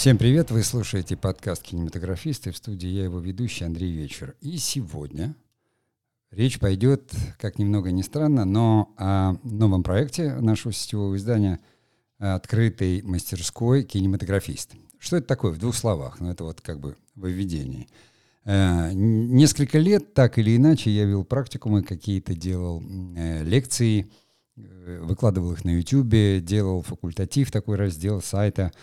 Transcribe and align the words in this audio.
Всем 0.00 0.16
привет! 0.16 0.50
Вы 0.50 0.62
слушаете 0.62 1.14
подкаст 1.14 1.62
«Кинематографисты». 1.62 2.52
В 2.52 2.56
студии 2.56 2.88
я 2.88 3.04
его 3.04 3.18
ведущий 3.20 3.66
Андрей 3.66 3.92
Вечер. 3.92 4.34
И 4.40 4.56
сегодня 4.56 5.34
речь 6.30 6.58
пойдет, 6.58 7.12
как 7.38 7.58
немного 7.58 7.90
не 7.92 8.02
странно, 8.02 8.46
но 8.46 8.94
о 8.96 9.34
новом 9.42 9.82
проекте 9.82 10.36
нашего 10.36 10.72
сетевого 10.72 11.16
издания 11.16 11.60
«Открытой 12.16 13.02
мастерской 13.02 13.82
кинематографист». 13.82 14.72
Что 14.98 15.18
это 15.18 15.26
такое? 15.26 15.52
В 15.52 15.58
двух 15.58 15.76
словах. 15.76 16.18
Ну, 16.18 16.30
это 16.30 16.44
вот 16.44 16.62
как 16.62 16.80
бы 16.80 16.96
выведение. 17.14 17.86
Э, 18.46 18.92
несколько 18.94 19.78
лет, 19.78 20.14
так 20.14 20.38
или 20.38 20.56
иначе, 20.56 20.88
я 20.90 21.04
вел 21.04 21.24
практикумы 21.24 21.82
какие-то, 21.82 22.34
делал 22.34 22.82
э, 23.16 23.44
лекции, 23.44 24.10
э, 24.56 25.00
выкладывал 25.02 25.52
их 25.52 25.66
на 25.66 25.76
YouTube, 25.76 26.42
делал 26.42 26.80
факультатив, 26.80 27.52
такой 27.52 27.76
раздел 27.76 28.22
сайта– 28.22 28.72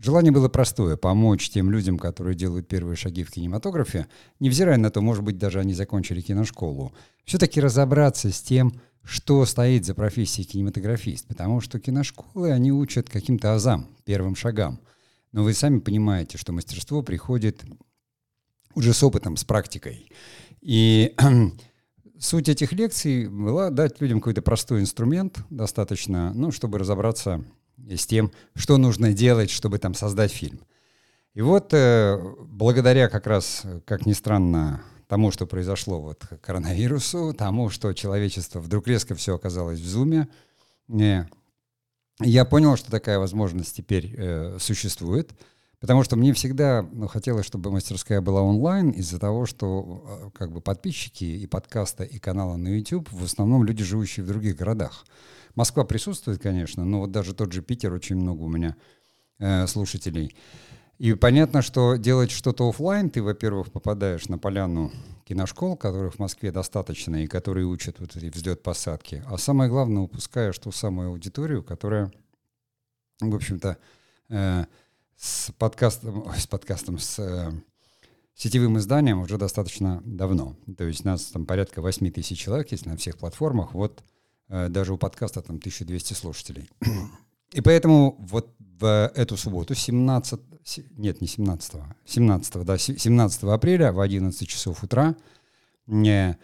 желание 0.00 0.32
было 0.32 0.48
простое— 0.48 0.96
помочь 0.98 1.50
тем 1.50 1.70
людям, 1.70 1.98
которые 1.98 2.34
делают 2.34 2.68
первые 2.68 2.96
шаги 2.96 3.24
в 3.24 3.30
кинематографе, 3.30 4.06
невзирая 4.40 4.76
на 4.76 4.90
то, 4.90 5.00
может 5.00 5.24
быть, 5.24 5.38
даже 5.38 5.60
они 5.60 5.74
закончили 5.74 6.20
киношколу, 6.20 6.92
все-таки 7.24 7.60
разобраться 7.60 8.30
с 8.30 8.40
тем, 8.40 8.80
что 9.02 9.44
стоит 9.46 9.84
за 9.84 9.94
профессией 9.94 10.46
кинематографист, 10.46 11.26
потому 11.28 11.60
что 11.60 11.78
киношколы, 11.78 12.50
они 12.50 12.72
учат 12.72 13.08
каким-то 13.08 13.54
азам, 13.54 13.88
первым 14.04 14.34
шагам. 14.34 14.80
Но 15.32 15.44
вы 15.44 15.54
сами 15.54 15.78
понимаете, 15.78 16.38
что 16.38 16.52
мастерство 16.52 17.02
приходит 17.02 17.64
уже 18.74 18.92
с 18.92 19.02
опытом, 19.02 19.36
с 19.36 19.44
практикой. 19.44 20.10
И 20.60 21.14
суть 22.18 22.48
этих 22.48 22.72
лекций 22.72 23.28
была 23.28 23.70
дать 23.70 24.00
людям 24.00 24.20
какой-то 24.20 24.42
простой 24.42 24.80
инструмент, 24.80 25.38
достаточно, 25.50 26.32
ну, 26.34 26.50
чтобы 26.50 26.78
разобраться 26.78 27.44
с 27.76 28.06
тем, 28.06 28.32
что 28.54 28.76
нужно 28.78 29.12
делать, 29.12 29.50
чтобы 29.50 29.78
там 29.78 29.94
создать 29.94 30.32
фильм. 30.32 30.60
И 31.34 31.42
вот 31.42 31.74
э, 31.74 32.18
благодаря 32.48 33.08
как 33.08 33.26
раз, 33.26 33.62
как 33.84 34.06
ни 34.06 34.12
странно, 34.12 34.82
тому, 35.06 35.30
что 35.30 35.46
произошло 35.46 36.00
вот 36.00 36.24
коронавирусу, 36.40 37.34
тому, 37.36 37.70
что 37.70 37.92
человечество 37.92 38.60
вдруг 38.60 38.88
резко 38.88 39.14
все 39.14 39.34
оказалось 39.34 39.80
в 39.80 39.86
зуме, 39.86 40.28
э, 40.88 41.24
я 42.20 42.44
понял, 42.46 42.76
что 42.76 42.90
такая 42.90 43.18
возможность 43.18 43.76
теперь 43.76 44.14
э, 44.16 44.56
существует, 44.58 45.32
потому 45.80 46.02
что 46.02 46.16
мне 46.16 46.32
всегда 46.32 46.86
ну, 46.90 47.08
хотелось, 47.08 47.44
чтобы 47.44 47.70
мастерская 47.70 48.22
была 48.22 48.40
онлайн 48.40 48.90
из-за 48.90 49.18
того, 49.18 49.44
что 49.44 50.02
э, 50.08 50.30
как 50.32 50.50
бы 50.50 50.62
подписчики 50.62 51.24
и 51.24 51.46
подкаста, 51.46 52.04
и 52.04 52.18
канала 52.18 52.56
на 52.56 52.68
YouTube 52.68 53.12
в 53.12 53.24
основном 53.24 53.64
люди, 53.64 53.84
живущие 53.84 54.24
в 54.24 54.28
других 54.28 54.56
городах. 54.56 55.04
Москва 55.56 55.84
присутствует, 55.84 56.40
конечно, 56.40 56.84
но 56.84 57.00
вот 57.00 57.10
даже 57.10 57.34
тот 57.34 57.52
же 57.52 57.62
Питер 57.62 57.92
очень 57.92 58.16
много 58.16 58.42
у 58.42 58.48
меня 58.48 58.76
э, 59.38 59.66
слушателей. 59.66 60.36
И 60.98 61.14
понятно, 61.14 61.62
что 61.62 61.96
делать 61.96 62.30
что-то 62.30 62.68
офлайн, 62.68 63.10
ты, 63.10 63.22
во-первых, 63.22 63.72
попадаешь 63.72 64.28
на 64.28 64.38
поляну 64.38 64.92
киношкол, 65.24 65.76
которых 65.76 66.14
в 66.14 66.18
Москве 66.18 66.52
достаточно, 66.52 67.22
и 67.22 67.26
которые 67.26 67.66
учат 67.66 68.00
вот 68.00 68.16
эти 68.16 68.26
взлет-посадки. 68.26 69.22
А 69.26 69.36
самое 69.38 69.68
главное, 69.68 70.02
упускаешь 70.02 70.58
ту 70.58 70.72
самую 70.72 71.08
аудиторию, 71.08 71.62
которая, 71.62 72.12
в 73.20 73.34
общем-то, 73.34 73.78
э, 74.28 74.64
с 75.16 75.50
подкастом, 75.52 76.26
ой, 76.26 76.38
с 76.38 76.46
подкастом, 76.46 76.98
с 76.98 77.18
э, 77.18 77.50
сетевым 78.34 78.78
изданием 78.78 79.20
уже 79.20 79.38
достаточно 79.38 80.02
давно. 80.04 80.56
То 80.76 80.84
есть 80.84 81.04
нас 81.04 81.24
там 81.26 81.46
порядка 81.46 81.80
8 81.80 82.10
тысяч 82.10 82.38
человек 82.38 82.72
есть 82.72 82.86
на 82.86 82.96
всех 82.96 83.16
платформах. 83.18 83.72
Вот 83.74 84.02
даже 84.48 84.92
у 84.92 84.98
подкаста 84.98 85.42
там 85.42 85.56
1200 85.56 86.14
слушателей. 86.14 86.70
И 87.52 87.60
поэтому 87.60 88.16
вот 88.18 88.54
в 88.58 89.10
эту 89.14 89.36
субботу, 89.36 89.74
17, 89.74 90.40
нет, 90.96 91.20
не 91.20 91.26
17, 91.26 91.72
17, 92.04 92.64
да, 92.64 92.78
17 92.78 93.42
апреля 93.44 93.92
в 93.92 94.00
11 94.00 94.48
часов 94.48 94.82
утра 94.82 95.16
мне 95.86 96.38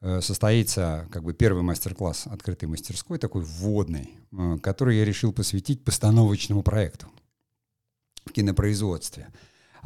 э, 0.00 0.20
состоится 0.20 1.08
как 1.10 1.24
бы 1.24 1.34
первый 1.34 1.62
мастер-класс 1.62 2.26
открытой 2.26 2.68
мастерской, 2.68 3.18
такой 3.18 3.42
вводный, 3.42 4.14
э, 4.32 4.58
который 4.62 4.98
я 4.98 5.04
решил 5.04 5.32
посвятить 5.32 5.84
постановочному 5.84 6.62
проекту 6.62 7.08
в 8.24 8.32
кинопроизводстве. 8.32 9.28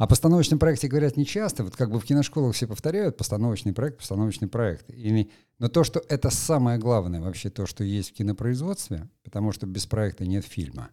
О 0.01 0.07
постановочном 0.07 0.57
проекте 0.57 0.87
говорят 0.87 1.15
нечасто, 1.15 1.63
вот 1.63 1.75
как 1.75 1.91
бы 1.91 1.99
в 1.99 2.05
киношколах 2.05 2.55
все 2.55 2.65
повторяют 2.65 3.17
постановочный 3.17 3.71
проект, 3.71 3.99
постановочный 3.99 4.47
проект. 4.47 4.89
И, 4.89 5.29
но 5.59 5.67
то, 5.67 5.83
что 5.83 6.01
это 6.09 6.31
самое 6.31 6.79
главное 6.79 7.21
вообще 7.21 7.51
то, 7.51 7.67
что 7.67 7.83
есть 7.83 8.09
в 8.09 8.13
кинопроизводстве, 8.15 9.07
потому 9.23 9.51
что 9.51 9.67
без 9.67 9.85
проекта 9.85 10.25
нет 10.25 10.43
фильма, 10.43 10.89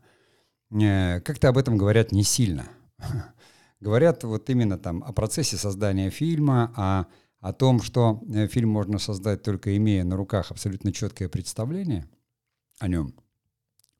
э, 0.70 1.22
как-то 1.22 1.48
об 1.48 1.56
этом 1.56 1.78
говорят 1.78 2.12
не 2.12 2.22
сильно. 2.22 2.68
Говорят 3.80 4.24
вот 4.24 4.50
именно 4.50 4.76
там 4.76 5.02
о 5.02 5.14
процессе 5.14 5.56
создания 5.56 6.10
фильма, 6.10 6.70
о, 6.76 7.06
о 7.40 7.54
том, 7.54 7.80
что 7.80 8.22
э, 8.30 8.46
фильм 8.46 8.68
можно 8.68 8.98
создать 8.98 9.42
только 9.42 9.74
имея 9.78 10.04
на 10.04 10.16
руках 10.16 10.50
абсолютно 10.50 10.92
четкое 10.92 11.30
представление 11.30 12.06
о 12.78 12.88
нем, 12.88 13.14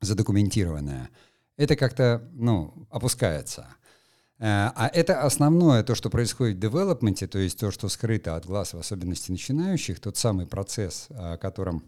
задокументированное. 0.01 1.09
Это 1.57 1.75
как-то, 1.75 2.29
ну, 2.33 2.87
опускается. 2.91 3.69
Э, 4.39 4.71
а 4.75 4.89
это 4.93 5.21
основное, 5.21 5.83
то, 5.83 5.95
что 5.95 6.09
происходит 6.09 6.57
в 6.57 6.59
девелопменте, 6.59 7.27
то 7.27 7.39
есть 7.39 7.59
то, 7.59 7.71
что 7.71 7.89
скрыто 7.89 8.35
от 8.35 8.45
глаз, 8.45 8.73
в 8.73 8.79
особенности 8.79 9.31
начинающих, 9.31 9.99
тот 9.99 10.17
самый 10.17 10.47
процесс, 10.47 11.07
о 11.09 11.37
котором 11.37 11.83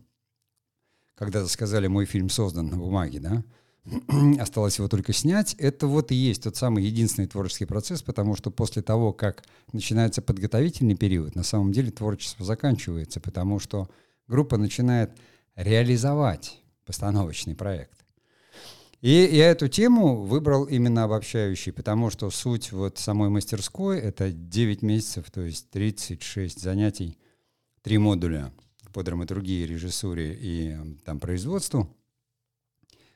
когда-то 1.16 1.48
сказали, 1.48 1.88
мой 1.88 2.06
фильм 2.06 2.30
создан 2.30 2.68
на 2.68 2.78
бумаге, 2.78 3.20
да, 3.20 3.44
осталось 4.40 4.78
его 4.78 4.88
только 4.90 5.14
снять, 5.14 5.54
это 5.56 5.88
вот 5.88 6.12
и 6.12 6.16
есть 6.16 6.44
тот 6.44 6.56
самый 6.56 6.84
единственный 6.84 7.28
творческий 7.28 7.66
процесс, 7.66 8.02
потому 8.04 8.36
что 8.36 8.52
после 8.52 8.82
того, 8.82 9.14
как 9.14 9.44
начинается 9.72 10.22
подготовительный 10.22 10.96
период, 10.96 11.36
на 11.36 11.44
самом 11.44 11.72
деле 11.72 11.90
творчество 11.90 12.46
заканчивается, 12.46 13.20
потому 13.22 13.60
что 13.60 13.90
группа 14.28 14.58
начинает 14.58 15.12
реализовать 15.56 16.62
постановочный 16.86 17.56
проект. 17.56 18.01
И 19.02 19.10
я 19.10 19.50
эту 19.50 19.68
тему 19.68 20.26
выбрал 20.26 20.66
именно 20.66 21.04
обобщающий, 21.04 21.74
потому 21.74 22.12
что 22.12 22.30
суть 22.30 22.72
вот 22.72 23.00
самой 23.00 23.30
мастерской— 23.30 24.00
это 24.00 24.32
9 24.32 24.84
месяцев, 24.84 25.32
то 25.32 25.42
есть 25.42 25.72
36 25.72 26.62
занятий, 26.62 27.18
три 27.82 27.98
модуля 27.98 28.54
по 28.94 29.02
драматургии, 29.02 29.66
режиссуре 29.66 30.38
и 30.40 30.78
там 31.04 31.20
производству. 31.20 31.90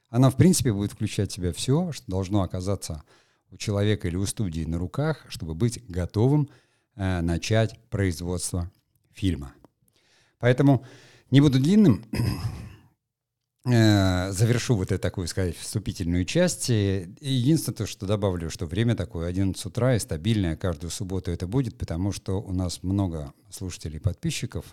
Она, 0.10 0.32
в 0.32 0.38
принципе, 0.38 0.74
будет 0.74 0.94
включать 0.94 1.32
в 1.32 1.36
себя 1.36 1.54
все, 1.54 1.92
что 1.92 2.10
должно 2.10 2.42
оказаться 2.42 3.04
у 3.52 3.58
человека 3.58 4.08
или 4.08 4.16
у 4.16 4.26
студии 4.26 4.66
на 4.66 4.80
руках, 4.80 5.24
чтобы 5.30 5.54
быть 5.54 5.86
готовым 5.88 6.50
э, 6.96 7.22
начать 7.22 7.80
производство 7.90 8.72
фильма. 9.14 9.54
Поэтому 10.40 10.84
не 11.30 11.42
буду 11.42 11.60
длинным. 11.60 12.04
Э, 13.66 14.32
завершу 14.32 14.76
вот 14.76 14.92
эту 14.92 15.02
такую, 15.02 15.28
сказать, 15.28 15.58
вступительную 15.58 16.26
часть. 16.26 16.70
Единственное, 16.70 17.76
то, 17.76 17.88
что 17.88 18.06
добавлю, 18.06 18.52
что 18.52 18.68
время 18.68 18.96
такое 18.96 19.28
11 19.28 19.66
утра 19.66 19.96
и 19.96 20.00
стабильное, 20.00 20.56
каждую 20.56 20.92
субботу 20.92 21.32
это 21.32 21.48
будет, 21.48 21.76
потому 21.78 22.12
что 22.12 22.40
у 22.40 22.54
нас 22.54 22.84
много 22.84 23.34
слушателей, 23.50 24.00
подписчиков 24.00 24.66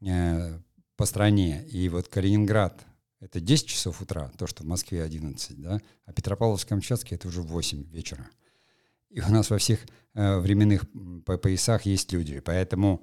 э, 0.00 0.58
по 0.96 1.04
стране. 1.04 1.66
И 1.70 1.88
вот 1.90 2.08
Калининград— 2.08 2.80
это 3.20 3.40
10 3.40 3.66
часов 3.66 4.00
утра, 4.00 4.32
то, 4.38 4.46
что 4.46 4.62
в 4.62 4.66
Москве 4.66 5.02
11, 5.02 5.60
да, 5.60 5.78
а 6.06 6.12
Петропавловск-Камчатский— 6.12 7.14
это 7.16 7.28
уже 7.28 7.42
8 7.42 7.90
вечера. 7.90 8.26
И 9.10 9.20
у 9.20 9.28
нас 9.28 9.50
во 9.50 9.58
всех 9.58 9.80
э, 10.14 10.38
временных 10.38 10.86
поясах 11.26 11.84
есть 11.84 12.10
люди, 12.12 12.40
поэтому 12.40 13.02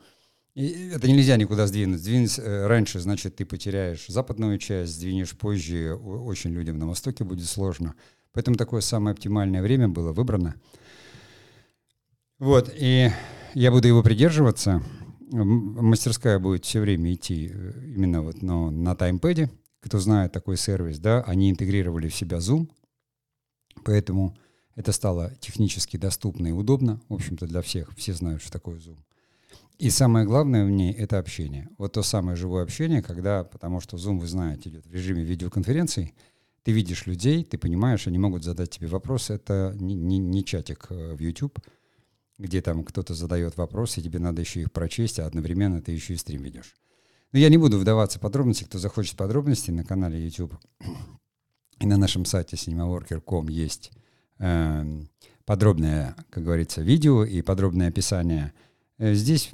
это 0.55 1.07
нельзя 1.07 1.35
никуда 1.35 1.67
сдвинуть. 1.67 1.99
Сдвинуть 1.99 2.39
э, 2.39 2.67
раньше, 2.67 2.99
значит, 2.99 3.35
ты 3.35 3.45
потеряешь 3.45 4.07
западную 4.07 4.57
часть, 4.57 4.93
сдвинешь 4.93 5.37
позже, 5.37 5.95
очень 5.95 6.51
людям 6.51 6.79
на 6.79 6.87
Востоке 6.87 7.23
будет 7.23 7.45
сложно. 7.45 7.95
Поэтому 8.31 8.55
такое 8.55 8.81
самое 8.81 9.13
оптимальное 9.13 9.61
время 9.61 9.89
было 9.89 10.13
выбрано. 10.13 10.55
Вот, 12.39 12.73
и 12.73 13.09
я 13.53 13.71
буду 13.71 13.87
его 13.87 14.01
придерживаться. 14.01 14.81
Мастерская 15.31 16.39
будет 16.39 16.65
все 16.65 16.79
время 16.79 17.13
идти 17.13 17.51
э, 17.53 17.71
именно 17.95 18.21
вот 18.21 18.41
но 18.41 18.71
на 18.71 18.95
таймпэде. 18.95 19.49
Кто 19.81 19.99
знает 19.99 20.31
такой 20.31 20.57
сервис, 20.57 20.99
да, 20.99 21.21
они 21.23 21.51
интегрировали 21.51 22.07
в 22.07 22.15
себя 22.15 22.37
Zoom, 22.37 22.69
поэтому 23.83 24.35
это 24.75 24.91
стало 24.91 25.31
технически 25.39 25.97
доступно 25.97 26.47
и 26.47 26.51
удобно, 26.51 27.01
в 27.07 27.13
общем-то, 27.13 27.45
для 27.45 27.61
всех. 27.61 27.95
Все 27.95 28.13
знают, 28.13 28.41
что 28.41 28.51
такое 28.51 28.79
Zoom. 28.79 28.97
И 29.77 29.89
самое 29.89 30.25
главное 30.25 30.65
в 30.65 30.69
ней— 30.69 30.93
это 30.97 31.19
общение. 31.19 31.69
Вот 31.77 31.93
то 31.93 32.03
самое 32.03 32.37
живое 32.37 32.63
общение, 32.63 33.01
когда, 33.01 33.43
потому 33.43 33.81
что 33.81 33.97
Zoom, 33.97 34.19
вы 34.19 34.27
знаете, 34.27 34.69
идет 34.69 34.85
в 34.85 34.93
режиме 34.93 35.23
видеоконференций, 35.23 36.13
ты 36.63 36.71
видишь 36.71 37.05
людей, 37.05 37.43
ты 37.43 37.57
понимаешь, 37.59 38.07
они 38.07 38.17
могут 38.17 38.43
задать 38.43 38.71
тебе 38.71 38.87
вопросы. 38.87 39.33
Это 39.33 39.75
не, 39.79 39.93
не, 39.93 40.17
не 40.17 40.43
чатик 40.43 40.87
э, 40.89 41.13
в 41.13 41.19
YouTube, 41.19 41.59
где 42.39 42.61
там 42.61 42.83
кто-то 42.83 43.13
задает 43.13 43.55
вопросы, 43.55 43.99
и 43.99 44.03
тебе 44.03 44.17
надо 44.17 44.41
еще 44.41 44.61
их 44.61 44.71
прочесть, 44.71 45.19
а 45.19 45.27
одновременно 45.27 45.81
ты 45.81 45.91
еще 45.91 46.15
и 46.15 46.17
стрим 46.17 46.41
ведешь. 46.41 46.75
Но 47.33 47.39
я 47.39 47.49
не 47.49 47.57
буду 47.57 47.77
вдаваться 47.77 48.17
в 48.17 48.21
подробности. 48.21 48.63
Кто 48.63 48.79
захочет 48.79 49.15
подробностей, 49.15 49.73
на 49.73 49.83
канале 49.83 50.23
YouTube 50.23 50.57
и 51.79 51.85
на 51.85 51.97
нашем 51.97 52.25
сайте 52.25 52.55
cinemaworker.com 52.55 53.47
есть 53.49 53.91
э, 54.39 55.01
подробное, 55.45 56.15
как 56.31 56.43
говорится, 56.43 56.81
видео 56.81 57.25
и 57.25 57.43
подробное 57.43 57.89
описание. 57.89 58.53
Э, 58.97 59.13
здесь 59.13 59.51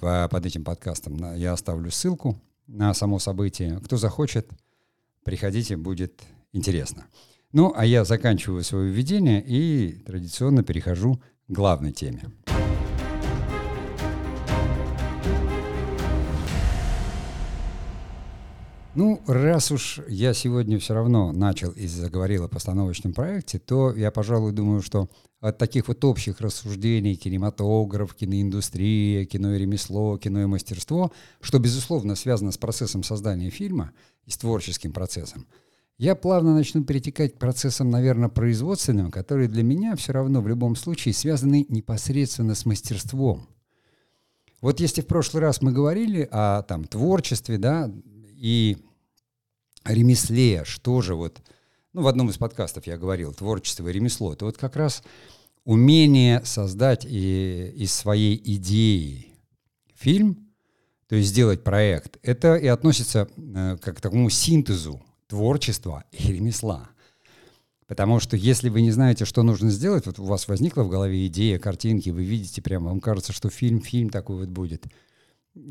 под 0.00 0.46
этим 0.46 0.64
подкастом 0.64 1.34
я 1.34 1.52
оставлю 1.52 1.90
ссылку 1.90 2.40
на 2.66 2.94
само 2.94 3.18
событие. 3.18 3.80
Кто 3.84 3.96
захочет, 3.96 4.48
приходите, 5.24 5.76
будет 5.76 6.22
интересно. 6.52 7.06
Ну, 7.52 7.72
а 7.76 7.84
я 7.84 8.04
заканчиваю 8.04 8.62
свое 8.62 8.90
введение 8.90 9.44
и 9.44 9.92
традиционно 10.06 10.62
перехожу 10.62 11.16
к 11.48 11.52
главной 11.52 11.92
теме. 11.92 12.30
Ну, 18.94 19.20
раз 19.26 19.70
уж 19.72 20.00
я 20.08 20.32
сегодня 20.32 20.78
все 20.78 20.94
равно 20.94 21.32
начал 21.32 21.70
и 21.72 21.86
заговорил 21.86 22.44
о 22.44 22.48
постановочном 22.48 23.14
проекте, 23.14 23.58
то 23.58 23.94
я, 23.94 24.10
пожалуй, 24.10 24.52
думаю, 24.52 24.82
что 24.82 25.08
от 25.40 25.56
таких 25.56 25.88
вот 25.88 26.04
общих 26.04 26.40
рассуждений 26.40 27.14
кинематограф, 27.14 28.14
киноиндустрия, 28.14 29.24
кино 29.24 29.54
и 29.54 29.58
ремесло, 29.58 30.18
кино 30.18 30.42
и 30.42 30.46
мастерство, 30.46 31.12
что, 31.40 31.58
безусловно, 31.58 32.14
связано 32.14 32.52
с 32.52 32.58
процессом 32.58 33.02
создания 33.02 33.50
фильма 33.50 33.92
и 34.26 34.30
с 34.30 34.36
творческим 34.36 34.92
процессом, 34.92 35.46
я 35.96 36.14
плавно 36.14 36.54
начну 36.54 36.82
перетекать 36.84 37.34
к 37.34 37.38
процессам, 37.38 37.90
наверное, 37.90 38.30
производственным, 38.30 39.10
которые 39.10 39.48
для 39.48 39.62
меня 39.62 39.96
все 39.96 40.12
равно 40.12 40.40
в 40.40 40.48
любом 40.48 40.76
случае 40.76 41.12
связаны 41.12 41.66
непосредственно 41.68 42.54
с 42.54 42.64
мастерством. 42.64 43.46
Вот 44.62 44.80
если 44.80 45.02
в 45.02 45.06
прошлый 45.06 45.42
раз 45.42 45.60
мы 45.60 45.72
говорили 45.72 46.26
о 46.30 46.62
там, 46.62 46.84
творчестве, 46.84 47.58
да, 47.58 47.90
и 48.34 48.78
ремесле, 49.84 50.64
что 50.64 51.00
же 51.00 51.14
вот, 51.14 51.40
ну, 51.92 52.02
в 52.02 52.08
одном 52.08 52.30
из 52.30 52.38
подкастов 52.38 52.86
я 52.86 52.96
говорил, 52.96 53.32
творчество 53.32 53.88
и 53.88 53.92
ремесло, 53.92 54.32
это 54.32 54.44
вот 54.44 54.56
как 54.56 54.76
раз 54.76 55.02
умение 55.64 56.44
создать 56.44 57.04
и, 57.04 57.72
из 57.76 57.92
своей 57.92 58.40
идеи 58.56 59.28
фильм, 59.94 60.48
то 61.08 61.16
есть 61.16 61.30
сделать 61.30 61.64
проект, 61.64 62.18
это 62.22 62.54
и 62.54 62.66
относится 62.66 63.28
э, 63.36 63.76
как 63.80 63.98
к 63.98 64.00
такому 64.00 64.30
синтезу 64.30 65.02
творчества 65.26 66.04
и 66.12 66.32
ремесла. 66.32 66.90
Потому 67.86 68.20
что 68.20 68.36
если 68.36 68.68
вы 68.68 68.82
не 68.82 68.92
знаете, 68.92 69.24
что 69.24 69.42
нужно 69.42 69.70
сделать, 69.70 70.06
вот 70.06 70.20
у 70.20 70.24
вас 70.24 70.46
возникла 70.46 70.82
в 70.84 70.88
голове 70.88 71.26
идея, 71.26 71.58
картинки, 71.58 72.10
вы 72.10 72.22
видите 72.22 72.62
прямо, 72.62 72.90
вам 72.90 73.00
кажется, 73.00 73.32
что 73.32 73.50
фильм, 73.50 73.80
фильм 73.80 74.10
такой 74.10 74.36
вот 74.36 74.48
будет. 74.48 74.86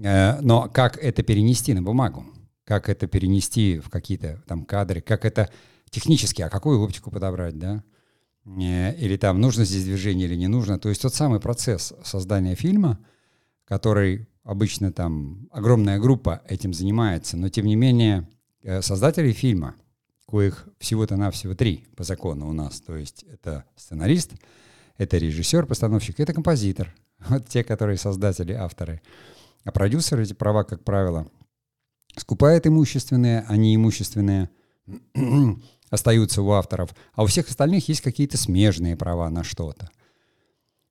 Э, 0.03 0.39
но 0.41 0.69
как 0.69 0.97
это 0.97 1.23
перенести 1.23 1.73
на 1.73 1.81
бумагу? 1.81 2.25
как 2.69 2.87
это 2.87 3.07
перенести 3.07 3.79
в 3.79 3.89
какие-то 3.89 4.43
там 4.45 4.63
кадры, 4.63 5.01
как 5.01 5.25
это 5.25 5.49
технически, 5.91 6.41
а 6.41 6.49
какую 6.49 6.79
оптику 6.81 7.11
подобрать, 7.11 7.57
да? 7.57 7.83
Или 8.45 9.17
там 9.17 9.41
нужно 9.41 9.65
здесь 9.65 9.83
движение 9.83 10.27
или 10.27 10.35
не 10.35 10.47
нужно. 10.47 10.79
То 10.79 10.89
есть 10.89 11.01
тот 11.01 11.13
самый 11.13 11.39
процесс 11.39 11.93
создания 12.03 12.55
фильма, 12.55 12.99
который 13.65 14.27
обычно 14.43 14.91
там 14.91 15.47
огромная 15.51 15.99
группа 15.99 16.41
этим 16.47 16.73
занимается, 16.73 17.37
но 17.37 17.49
тем 17.49 17.65
не 17.65 17.75
менее 17.75 18.27
э, 18.63 18.81
создатели 18.81 19.31
фильма, 19.31 19.75
коих 20.27 20.67
всего-то 20.79 21.17
навсего 21.17 21.53
три 21.53 21.85
по 21.95 22.03
закону 22.03 22.49
у 22.49 22.53
нас, 22.53 22.81
то 22.81 22.95
есть 22.95 23.23
это 23.31 23.65
сценарист, 23.75 24.33
это 24.97 25.17
режиссер, 25.17 25.65
постановщик, 25.65 26.19
это 26.19 26.33
композитор, 26.33 26.95
вот 27.29 27.47
те, 27.47 27.63
которые 27.63 27.97
создатели, 27.97 28.53
авторы. 28.53 29.01
А 29.65 29.71
продюсеры 29.71 30.23
эти 30.23 30.33
права, 30.33 30.63
как 30.63 30.83
правило, 30.83 31.29
скупает 32.15 32.65
имущественные, 32.65 33.45
а 33.47 33.55
неимущественные 33.57 34.49
остаются 35.89 36.41
у 36.41 36.51
авторов, 36.51 36.95
а 37.13 37.23
у 37.23 37.25
всех 37.27 37.49
остальных 37.49 37.89
есть 37.89 38.01
какие-то 38.01 38.37
смежные 38.37 38.95
права 38.95 39.29
на 39.29 39.43
что-то. 39.43 39.89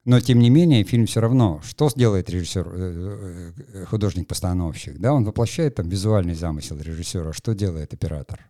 Но, 0.05 0.21
тем 0.21 0.39
не 0.39 0.49
менее, 0.49 0.85
фильм 0.85 1.05
все 1.05 1.21
равно, 1.21 1.61
что 1.63 1.91
сделает 1.91 2.31
режиссер, 2.31 2.67
э, 2.73 3.53
э, 3.75 3.85
художник-постановщик? 3.85 4.99
Да, 4.99 5.13
он 5.13 5.25
воплощает 5.25 5.75
там 5.75 5.89
визуальный 5.89 6.35
замысел 6.35 6.79
режиссера. 6.81 7.35
Что 7.35 7.55
делает 7.55 7.93
оператор? 7.93 8.47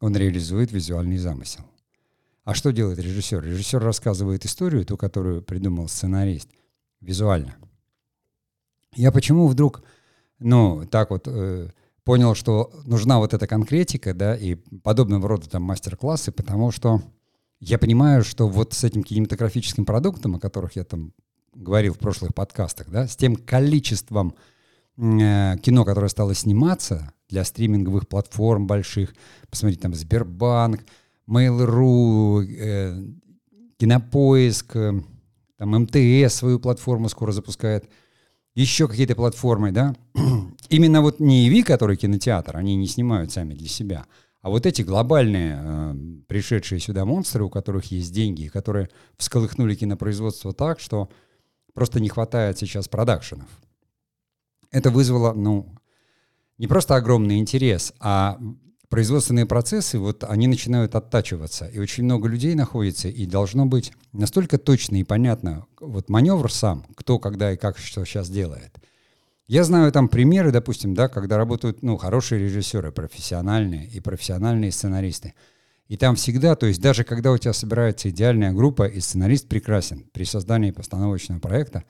Он 0.00 0.16
реализует 0.16 0.72
визуальный 0.72 1.18
замысел. 1.18 1.66
А 2.44 2.54
что 2.54 2.70
делает 2.72 2.98
режиссер? 2.98 3.44
Режиссер 3.44 3.78
рассказывает 3.78 4.46
историю, 4.46 4.86
ту, 4.86 4.96
которую 4.96 5.42
придумал 5.42 5.88
сценарист, 5.88 6.48
визуально. 7.02 7.56
Я 8.94 9.12
почему 9.12 9.48
вдруг, 9.48 9.82
ну, 10.38 10.86
так 10.86 11.10
вот 11.10 11.24
э, 11.26 11.70
понял, 12.06 12.36
что 12.36 12.70
нужна 12.84 13.18
вот 13.18 13.34
эта 13.34 13.48
конкретика, 13.48 14.14
да, 14.14 14.36
и 14.36 14.54
подобного 14.54 15.28
рода 15.28 15.50
там 15.50 15.64
мастер-классы, 15.64 16.30
потому 16.30 16.70
что 16.70 17.02
я 17.58 17.78
понимаю, 17.78 18.22
что 18.22 18.48
вот 18.48 18.74
с 18.74 18.84
этим 18.84 19.02
кинематографическим 19.02 19.84
продуктом, 19.84 20.36
о 20.36 20.38
которых 20.38 20.76
я 20.76 20.84
там 20.84 21.12
говорил 21.52 21.94
в 21.94 21.98
прошлых 21.98 22.32
подкастах, 22.32 22.88
да, 22.90 23.08
с 23.08 23.16
тем 23.16 23.34
количеством 23.34 24.36
э, 24.96 25.56
кино, 25.60 25.84
которое 25.84 26.08
стало 26.08 26.32
сниматься 26.36 27.12
для 27.28 27.44
стриминговых 27.44 28.06
платформ 28.06 28.68
больших, 28.68 29.12
посмотрите, 29.50 29.82
там 29.82 29.92
Сбербанк, 29.92 30.82
Mail.ru, 31.28 32.44
э, 32.44 33.04
Кинопоиск, 33.78 34.76
э, 34.76 35.02
там 35.58 35.70
МТС 35.70 36.34
свою 36.36 36.60
платформу 36.60 37.08
скоро 37.08 37.32
запускает– 37.32 37.90
еще 38.62 38.88
какие-то 38.88 39.14
платформы, 39.14 39.70
да, 39.70 39.94
именно 40.70 41.02
вот 41.02 41.20
не 41.20 41.46
ИВИ, 41.46 41.62
который 41.62 41.96
кинотеатр, 41.96 42.56
они 42.56 42.74
не 42.74 42.86
снимают 42.86 43.30
сами 43.30 43.54
для 43.54 43.68
себя, 43.68 44.06
а 44.46 44.48
вот 44.48 44.64
эти 44.64 44.82
глобальные 44.82 45.60
э, 45.60 45.94
пришедшие 46.28 46.78
сюда 46.78 47.04
монстры, 47.04 47.44
у 47.44 47.50
которых 47.50 47.90
есть 47.90 48.14
деньги, 48.14 48.46
которые 48.46 48.88
всколыхнули 49.16 49.74
кинопроизводство 49.74 50.52
так, 50.52 50.78
что 50.78 51.10
просто 51.74 52.00
не 52.00 52.08
хватает 52.08 52.56
сейчас 52.56 52.88
продакшенов. 52.88 53.48
Это 54.70 54.90
вызвало, 54.90 55.32
ну, 55.32 55.74
не 56.58 56.66
просто 56.68 56.94
огромный 56.96 57.38
интерес, 57.38 57.92
а 57.98 58.38
производственные 58.88 59.46
процессы, 59.46 59.98
вот 59.98 60.24
они 60.24 60.46
начинают 60.46 60.94
оттачиваться, 60.94 61.66
и 61.66 61.78
очень 61.78 62.04
много 62.04 62.28
людей 62.28 62.54
находится, 62.54 63.08
и 63.08 63.26
должно 63.26 63.66
быть 63.66 63.92
настолько 64.12 64.58
точно 64.58 64.96
и 64.96 65.04
понятно, 65.04 65.66
вот 65.80 66.08
маневр 66.08 66.50
сам, 66.50 66.86
кто, 66.94 67.18
когда 67.18 67.52
и 67.52 67.56
как 67.56 67.78
что 67.78 68.04
сейчас 68.04 68.28
делает. 68.30 68.78
Я 69.48 69.62
знаю 69.62 69.92
там 69.92 70.08
примеры, 70.08 70.50
допустим, 70.50 70.94
да, 70.94 71.08
когда 71.08 71.36
работают, 71.36 71.82
ну, 71.82 71.96
хорошие 71.96 72.40
режиссеры, 72.40 72.90
профессиональные 72.90 73.86
и 73.86 74.00
профессиональные 74.00 74.72
сценаристы. 74.72 75.34
И 75.86 75.96
там 75.96 76.16
всегда, 76.16 76.56
то 76.56 76.66
есть 76.66 76.80
даже 76.80 77.04
когда 77.04 77.30
у 77.30 77.38
тебя 77.38 77.52
собирается 77.52 78.10
идеальная 78.10 78.52
группа, 78.52 78.86
и 78.86 78.98
сценарист 78.98 79.48
прекрасен 79.48 80.04
при 80.12 80.24
создании 80.24 80.72
постановочного 80.72 81.38
проекта, 81.38 81.84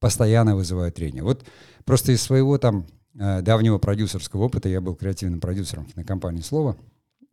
постоянно 0.00 0.56
вызывает 0.56 0.94
трение. 0.94 1.22
Вот 1.22 1.44
просто 1.84 2.12
из 2.12 2.22
своего 2.22 2.56
там 2.56 2.86
давнего 3.14 3.78
продюсерского 3.78 4.42
опыта. 4.42 4.68
Я 4.68 4.80
был 4.80 4.94
креативным 4.94 5.40
продюсером 5.40 5.86
кинокомпании 5.86 6.42
«Слово». 6.42 6.76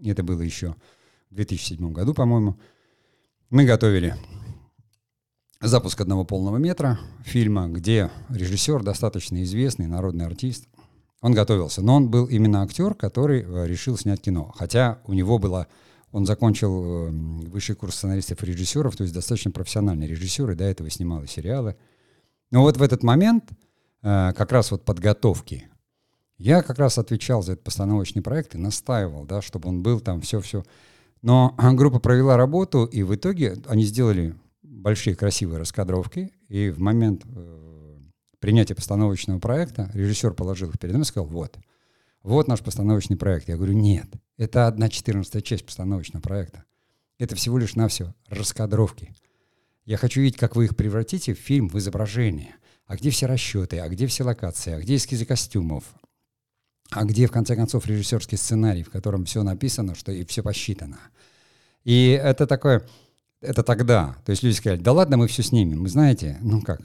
Это 0.03 0.23
было 0.23 0.41
еще 0.41 0.75
в 1.29 1.35
2007 1.35 1.91
году, 1.91 2.13
по-моему. 2.13 2.59
Мы 3.49 3.65
готовили 3.65 4.15
запуск 5.61 6.01
одного 6.01 6.25
полного 6.25 6.57
метра 6.57 6.99
фильма, 7.23 7.67
где 7.67 8.09
режиссер, 8.29 8.83
достаточно 8.83 9.43
известный, 9.43 9.87
народный 9.87 10.25
артист, 10.25 10.67
он 11.21 11.33
готовился. 11.33 11.81
Но 11.81 11.95
он 11.95 12.09
был 12.09 12.25
именно 12.25 12.63
актер, 12.63 12.95
который 12.95 13.43
э, 13.43 13.67
решил 13.67 13.97
снять 13.97 14.21
кино. 14.21 14.51
Хотя 14.55 14.99
у 15.05 15.13
него 15.13 15.37
было... 15.37 15.67
Он 16.11 16.25
закончил 16.25 16.83
э, 16.83 17.09
высший 17.11 17.75
курс 17.75 17.95
сценаристов 17.95 18.41
и 18.43 18.45
режиссеров, 18.47 18.95
то 18.97 19.03
есть 19.03 19.13
достаточно 19.13 19.51
профессиональный 19.51 20.07
режиссер, 20.07 20.49
и 20.49 20.55
до 20.55 20.63
этого 20.63 20.89
снимал 20.89 21.23
и 21.23 21.27
сериалы. 21.27 21.77
Но 22.49 22.61
вот 22.61 22.77
в 22.77 22.81
этот 22.81 23.03
момент 23.03 23.49
как 24.01 24.51
раз 24.51 24.71
вот 24.71 24.83
подготовки 24.83 25.69
я 26.41 26.63
как 26.63 26.79
раз 26.79 26.97
отвечал 26.97 27.43
за 27.43 27.53
этот 27.53 27.63
постановочный 27.63 28.23
проект 28.23 28.55
и 28.55 28.57
настаивал, 28.57 29.25
да, 29.25 29.43
чтобы 29.43 29.69
он 29.69 29.83
был 29.83 29.99
там, 29.99 30.21
все-все. 30.21 30.63
Но 31.21 31.55
группа 31.73 31.99
провела 31.99 32.35
работу, 32.35 32.85
и 32.85 33.03
в 33.03 33.13
итоге 33.13 33.57
они 33.67 33.83
сделали 33.83 34.35
большие 34.63 35.15
красивые 35.15 35.59
раскадровки, 35.59 36.31
и 36.47 36.69
в 36.69 36.79
момент 36.79 37.23
э, 37.25 37.99
принятия 38.39 38.73
постановочного 38.73 39.37
проекта 39.39 39.91
режиссер 39.93 40.33
положил 40.33 40.69
их 40.69 40.79
передо 40.79 40.97
мной 40.97 41.03
и 41.03 41.07
сказал, 41.07 41.27
вот, 41.27 41.59
вот 42.23 42.47
наш 42.47 42.61
постановочный 42.61 43.17
проект. 43.17 43.47
Я 43.47 43.57
говорю, 43.57 43.73
нет, 43.73 44.07
это 44.37 44.65
одна 44.65 44.89
четырнадцатая 44.89 45.43
часть 45.43 45.65
постановочного 45.65 46.23
проекта. 46.23 46.63
Это 47.19 47.35
всего 47.35 47.59
лишь 47.59 47.75
навсего 47.75 48.15
раскадровки. 48.29 49.13
Я 49.85 49.97
хочу 49.97 50.21
видеть, 50.21 50.39
как 50.39 50.55
вы 50.55 50.65
их 50.65 50.75
превратите 50.75 51.35
в 51.35 51.37
фильм, 51.37 51.69
в 51.69 51.77
изображение. 51.77 52.55
А 52.87 52.95
где 52.95 53.11
все 53.11 53.27
расчеты, 53.27 53.77
а 53.77 53.87
где 53.89 54.07
все 54.07 54.23
локации, 54.23 54.73
а 54.73 54.79
где 54.79 54.95
эскизы 54.95 55.25
костюмов, 55.25 55.83
а 56.91 57.05
где, 57.05 57.25
в 57.25 57.31
конце 57.31 57.55
концов, 57.55 57.87
режиссерский 57.87 58.37
сценарий, 58.37 58.83
в 58.83 58.89
котором 58.89 59.25
все 59.25 59.43
написано, 59.43 59.95
что 59.95 60.11
и 60.11 60.25
все 60.25 60.43
посчитано. 60.43 60.99
И 61.85 62.09
это 62.21 62.45
такое, 62.45 62.83
это 63.39 63.63
тогда. 63.63 64.17
То 64.25 64.31
есть 64.31 64.43
люди 64.43 64.55
сказали, 64.55 64.79
да 64.79 64.91
ладно, 64.91 65.17
мы 65.17 65.27
все 65.27 65.41
снимем. 65.41 65.83
Вы 65.83 65.89
знаете, 65.89 66.37
ну 66.41 66.61
как, 66.61 66.81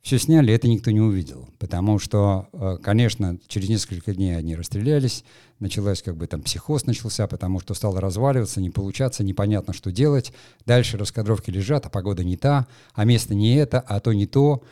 все 0.00 0.18
сняли, 0.18 0.54
это 0.54 0.66
никто 0.66 0.90
не 0.90 1.00
увидел. 1.00 1.50
Потому 1.58 1.98
что, 1.98 2.48
э, 2.54 2.78
конечно, 2.82 3.38
через 3.48 3.68
несколько 3.68 4.14
дней 4.14 4.34
они 4.34 4.56
расстрелялись, 4.56 5.24
началась 5.58 6.02
как 6.02 6.16
бы 6.16 6.26
там 6.26 6.40
психоз 6.40 6.86
начался, 6.86 7.26
потому 7.26 7.60
что 7.60 7.74
стало 7.74 8.00
разваливаться, 8.00 8.62
не 8.62 8.70
получаться, 8.70 9.22
непонятно, 9.22 9.74
что 9.74 9.92
делать. 9.92 10.32
Дальше 10.64 10.96
раскадровки 10.96 11.50
лежат, 11.50 11.84
а 11.84 11.90
погода 11.90 12.24
не 12.24 12.38
та, 12.38 12.66
а 12.94 13.04
место 13.04 13.34
не 13.34 13.56
это, 13.56 13.78
а 13.78 14.00
то 14.00 14.14
не 14.14 14.26
то. 14.26 14.62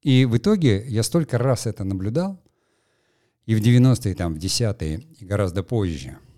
И 0.00 0.24
в 0.26 0.36
итоге 0.36 0.84
я 0.86 1.02
столько 1.02 1.38
раз 1.38 1.66
это 1.66 1.82
наблюдал, 1.82 2.40
и 3.48 3.54
в 3.54 3.60
90-е, 3.60 4.14
там, 4.14 4.34
в 4.34 4.38
10-е, 4.38 5.00
и 5.20 5.24
гораздо 5.24 5.62
позже– 5.62 6.18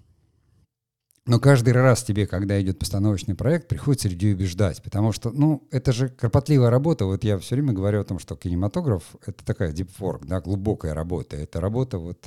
но 1.30 1.38
каждый 1.38 1.72
раз 1.74 2.02
тебе, 2.02 2.26
когда 2.26 2.60
идет 2.60 2.80
постановочный 2.80 3.36
проект, 3.36 3.68
приходится 3.68 4.08
людей 4.08 4.32
убеждать, 4.32 4.82
потому 4.82 5.12
что, 5.12 5.30
ну, 5.30 5.62
это 5.70 5.92
же 5.92 6.08
кропотливая 6.08 6.70
работа. 6.70 7.04
Вот 7.04 7.22
я 7.22 7.38
все 7.38 7.54
время 7.54 7.72
говорю 7.72 8.00
о 8.00 8.04
том, 8.04 8.18
что 8.18 8.34
кинематограф— 8.34 9.04
это 9.26 9.44
такая 9.44 9.72
deep 9.72 9.90
work, 10.00 10.26
да, 10.26 10.40
глубокая 10.40 10.92
работа. 10.92 11.36
Это 11.36 11.60
работа 11.60 11.98
вот 11.98 12.26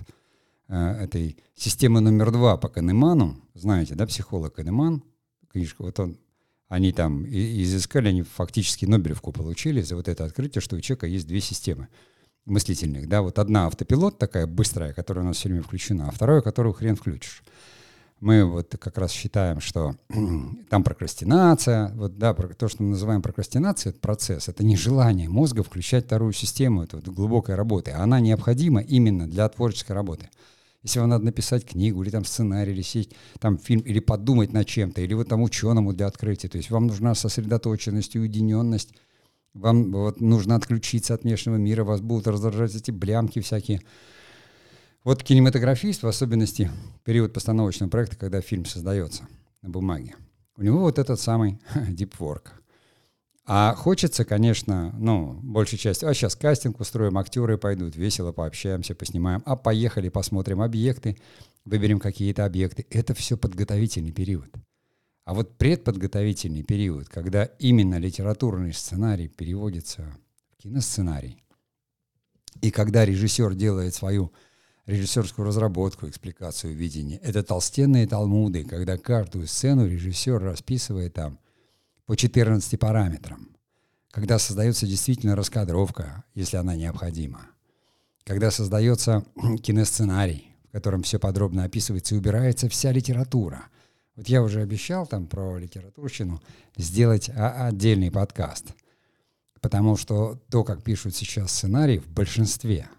э, 0.70 0.76
этой 0.76 1.38
системы 1.54 2.00
номер 2.00 2.32
два 2.32 2.56
по 2.56 2.70
Канеману. 2.70 3.42
Знаете, 3.56 3.96
да, 3.96 4.06
психолог 4.06 4.54
Канеман, 4.54 5.04
книжка, 5.52 5.82
вот 5.82 6.00
он, 6.00 6.18
они 6.70 6.94
там 6.94 7.26
изыскали, 7.26 8.08
они 8.08 8.22
фактически 8.22 8.86
Нобелевку 8.86 9.34
получили 9.34 9.82
за 9.82 9.98
вот 9.98 10.08
это 10.08 10.24
открытие, 10.24 10.62
что 10.62 10.78
у 10.78 10.80
человека 10.80 11.08
есть 11.08 11.28
две 11.28 11.42
системы 11.42 11.90
мыслительных, 12.46 13.08
да, 13.08 13.22
вот 13.22 13.40
одна 13.40 13.68
автопилот 13.68 14.18
такая 14.18 14.48
быстрая, 14.48 14.94
которая 14.94 15.24
у 15.24 15.28
нас 15.28 15.38
все 15.38 15.50
время 15.50 15.64
включена, 15.64 16.08
а 16.08 16.12
вторая, 16.12 16.42
которую 16.42 16.74
хрен 16.74 16.96
включишь 16.96 17.44
мы 18.24 18.46
вот 18.46 18.74
как 18.80 18.98
раз 18.98 19.12
считаем, 19.12 19.60
что 19.60 19.96
там 20.70 20.84
прокрастинация, 20.84 21.92
вот 21.96 22.18
да, 22.18 22.34
то, 22.34 22.70
что 22.70 22.82
мы 22.82 22.92
называем 22.92 23.22
прокрастинацией, 23.22 23.92
это 23.92 24.00
процесс, 24.00 24.48
это 24.48 24.64
не 24.64 24.78
желание 24.78 25.28
мозга 25.28 25.62
включать 25.62 26.06
вторую 26.06 26.32
систему, 26.32 26.84
это 26.84 26.96
вот 26.96 27.08
глубокой 27.10 27.56
работы, 27.56 27.92
она 27.92 28.22
необходима 28.22 28.80
именно 28.80 29.28
для 29.28 29.48
творческой 29.50 29.92
работы. 29.92 30.30
Если 30.84 31.00
вам 31.00 31.10
надо 31.10 31.26
написать 31.26 31.66
книгу, 31.66 32.02
или 32.02 32.10
там 32.10 32.24
сценарий, 32.24 32.72
или 32.72 32.82
сесть, 32.82 33.12
там 33.40 33.58
фильм, 33.58 33.82
или 33.82 34.00
подумать 34.00 34.54
над 34.54 34.68
чем-то, 34.68 35.02
или 35.02 35.14
вот 35.14 35.28
там 35.28 35.42
ученому 35.42 35.92
для 35.92 36.08
открытия, 36.08 36.48
то 36.48 36.58
есть 36.58 36.70
вам 36.70 36.88
нужна 36.88 37.16
сосредоточенность 37.16 38.16
и 38.16 38.20
уединенность, 38.20 38.94
вам 39.54 39.92
вот 39.92 40.22
нужно 40.22 40.56
отключиться 40.56 41.14
от 41.14 41.24
внешнего 41.24 41.56
мира, 41.56 41.84
вас 41.84 42.02
будут 42.02 42.28
раздражать 42.28 42.76
эти 42.76 42.92
блямки 42.92 43.40
всякие, 43.40 43.82
вот 45.04 45.24
кинематографист, 45.24 46.04
в 46.04 46.08
особенности 46.08 46.72
период 47.04 47.34
постановочного 47.34 47.90
проекта, 47.90 48.16
когда 48.16 48.42
фильм 48.42 48.66
создается 48.66 49.28
на 49.62 49.70
бумаге, 49.70 50.16
у 50.58 50.64
него 50.64 50.80
вот 50.80 51.00
этот 51.00 51.20
самый 51.20 51.60
deep 51.76 52.14
work. 52.20 52.48
А 53.46 53.76
хочется, 53.76 54.24
конечно, 54.24 54.96
ну, 54.98 55.38
большей 55.44 55.78
части, 55.78 56.06
а 56.06 56.14
сейчас 56.14 56.36
кастинг 56.36 56.80
устроим, 56.80 57.18
актеры 57.18 57.58
пойдут, 57.58 57.98
весело 57.98 58.32
пообщаемся, 58.32 58.96
поснимаем, 58.96 59.44
а 59.46 59.58
поехали, 59.58 60.08
посмотрим 60.08 60.62
объекты, 60.62 61.18
выберем 61.66 62.00
какие-то 62.00 62.46
объекты. 62.46 62.86
Это 62.90 63.14
все 63.14 63.36
подготовительный 63.36 64.14
период. 64.14 64.48
А 65.26 65.34
вот 65.34 65.58
предподготовительный 65.58 66.64
период, 66.64 67.08
когда 67.10 67.46
именно 67.46 67.98
литературный 67.98 68.74
сценарий 68.74 69.30
переводится 69.30 70.16
в 70.52 70.62
киносценарий, 70.62 71.44
и 72.62 72.72
когда 72.72 73.06
режиссер 73.06 73.56
делает 73.56 73.96
свою 73.96 74.32
режиссерскую 74.86 75.48
разработку, 75.48 76.08
экспликацию 76.08 76.76
видения. 76.76 77.18
Это 77.18 77.44
толстенные 77.44 78.08
талмуды, 78.08 78.64
когда 78.64 78.98
каждую 78.98 79.48
сцену 79.48 79.88
режиссер 79.88 80.40
расписывает 80.42 81.14
там 81.14 81.40
по 82.06 82.16
14 82.16 82.80
параметрам. 82.80 83.50
Когда 84.12 84.38
создается 84.38 84.86
действительно 84.86 85.36
раскадровка, 85.36 86.24
если 86.36 86.58
она 86.58 86.76
необходима. 86.76 87.48
Когда 88.26 88.52
создается 88.52 89.26
киносценарий, 89.64 90.56
в 90.70 90.72
котором 90.74 91.04
все 91.04 91.18
подробно 91.18 91.64
описывается 91.64 92.16
и 92.16 92.18
убирается 92.18 92.70
вся 92.70 92.92
литература. 92.92 93.68
Вот 94.16 94.28
я 94.28 94.44
уже 94.44 94.62
обещал 94.62 95.08
там 95.08 95.28
про 95.28 95.58
литературщину 95.58 96.42
сделать 96.78 97.30
отдельный 97.30 98.12
подкаст. 98.12 98.74
Потому 99.62 99.96
что 99.98 100.40
то, 100.50 100.64
как 100.64 100.84
пишут 100.84 101.16
сейчас 101.16 101.52
сценарии, 101.52 102.00
в 102.00 102.08
большинстве– 102.08 102.90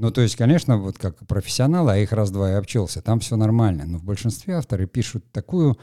ну, 0.00 0.12
то 0.12 0.20
есть, 0.20 0.36
конечно, 0.36 0.78
вот 0.78 0.96
как 0.96 1.26
профессионалы, 1.26 1.90
а 1.90 1.96
их 1.96 2.12
раз-два 2.12 2.52
и 2.52 2.54
обчелся, 2.54 3.02
там 3.02 3.18
все 3.18 3.34
нормально. 3.34 3.84
Но 3.84 3.98
в 3.98 4.04
большинстве 4.04 4.54
авторы 4.54 4.86
пишут 4.86 5.24
такую 5.32 5.76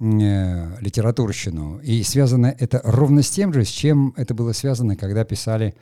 э, 0.00 0.80
литературщину. 0.80 1.78
И 1.78 2.02
связано 2.02 2.52
это 2.58 2.80
ровно 2.82 3.22
с 3.22 3.30
тем 3.30 3.52
же, 3.54 3.64
с 3.64 3.68
чем 3.68 4.12
это 4.16 4.34
было 4.34 4.50
связано, 4.50 4.96
когда 4.96 5.24
писали 5.24 5.76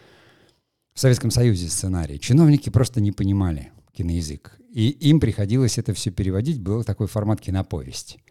в 0.93 1.01
Советском 1.01 1.31
Союзе 1.31 1.71
сценарий. 1.71 2.21
Чиновники 2.21 2.69
просто 2.69 3.01
не 3.01 3.11
понимали 3.11 3.73
киноязык. 3.93 4.59
И 4.71 4.89
им 4.89 5.21
приходилось 5.21 5.79
это 5.79 5.95
все 5.95 6.11
переводить. 6.11 6.61
Был 6.61 6.85
такой 6.85 7.07
формат 7.07 7.41
киноповести. 7.41 8.23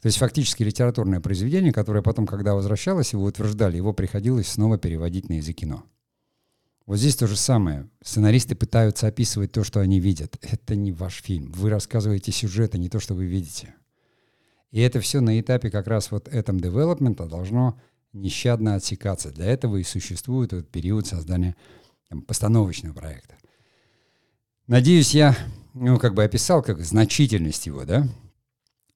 То 0.00 0.06
есть 0.08 0.18
фактически 0.18 0.62
литературное 0.62 1.20
произведение, 1.20 1.72
которое 1.72 2.02
потом, 2.02 2.26
когда 2.26 2.54
возвращалось, 2.54 3.14
его 3.14 3.24
утверждали, 3.24 3.78
его 3.78 3.94
приходилось 3.94 4.48
снова 4.48 4.76
переводить 4.76 5.30
на 5.30 5.34
язык 5.34 5.56
кино. 5.56 5.84
Вот 6.86 6.98
здесь 6.98 7.16
то 7.16 7.26
же 7.26 7.36
самое. 7.36 7.88
Сценаристы 8.02 8.54
пытаются 8.54 9.06
описывать 9.06 9.52
то, 9.52 9.64
что 9.64 9.80
они 9.80 10.00
видят. 10.00 10.36
Это 10.42 10.74
не 10.74 10.92
ваш 10.92 11.22
фильм. 11.22 11.50
Вы 11.52 11.70
рассказываете 11.70 12.30
сюжет, 12.30 12.74
а 12.74 12.78
не 12.78 12.90
то, 12.90 13.00
что 13.00 13.14
вы 13.14 13.24
видите. 13.24 13.74
И 14.70 14.80
это 14.80 15.00
все 15.00 15.20
на 15.20 15.40
этапе 15.40 15.70
как 15.70 15.86
раз 15.86 16.10
вот 16.10 16.28
этом 16.28 16.60
девелопмента 16.60 17.26
должно 17.26 17.80
нещадно 18.12 18.74
отсекаться. 18.74 19.30
Для 19.30 19.46
этого 19.46 19.76
и 19.78 19.84
существует 19.84 20.52
этот 20.52 20.70
период 20.70 21.06
создания 21.06 21.56
там, 22.10 22.20
постановочного 22.20 22.92
проекта. 22.92 23.36
Надеюсь, 24.66 25.14
я 25.14 25.36
ну, 25.74 25.98
как 25.98 26.14
бы 26.14 26.24
описал 26.24 26.62
как 26.62 26.80
значительность 26.80 27.66
его, 27.66 27.84
да? 27.84 28.08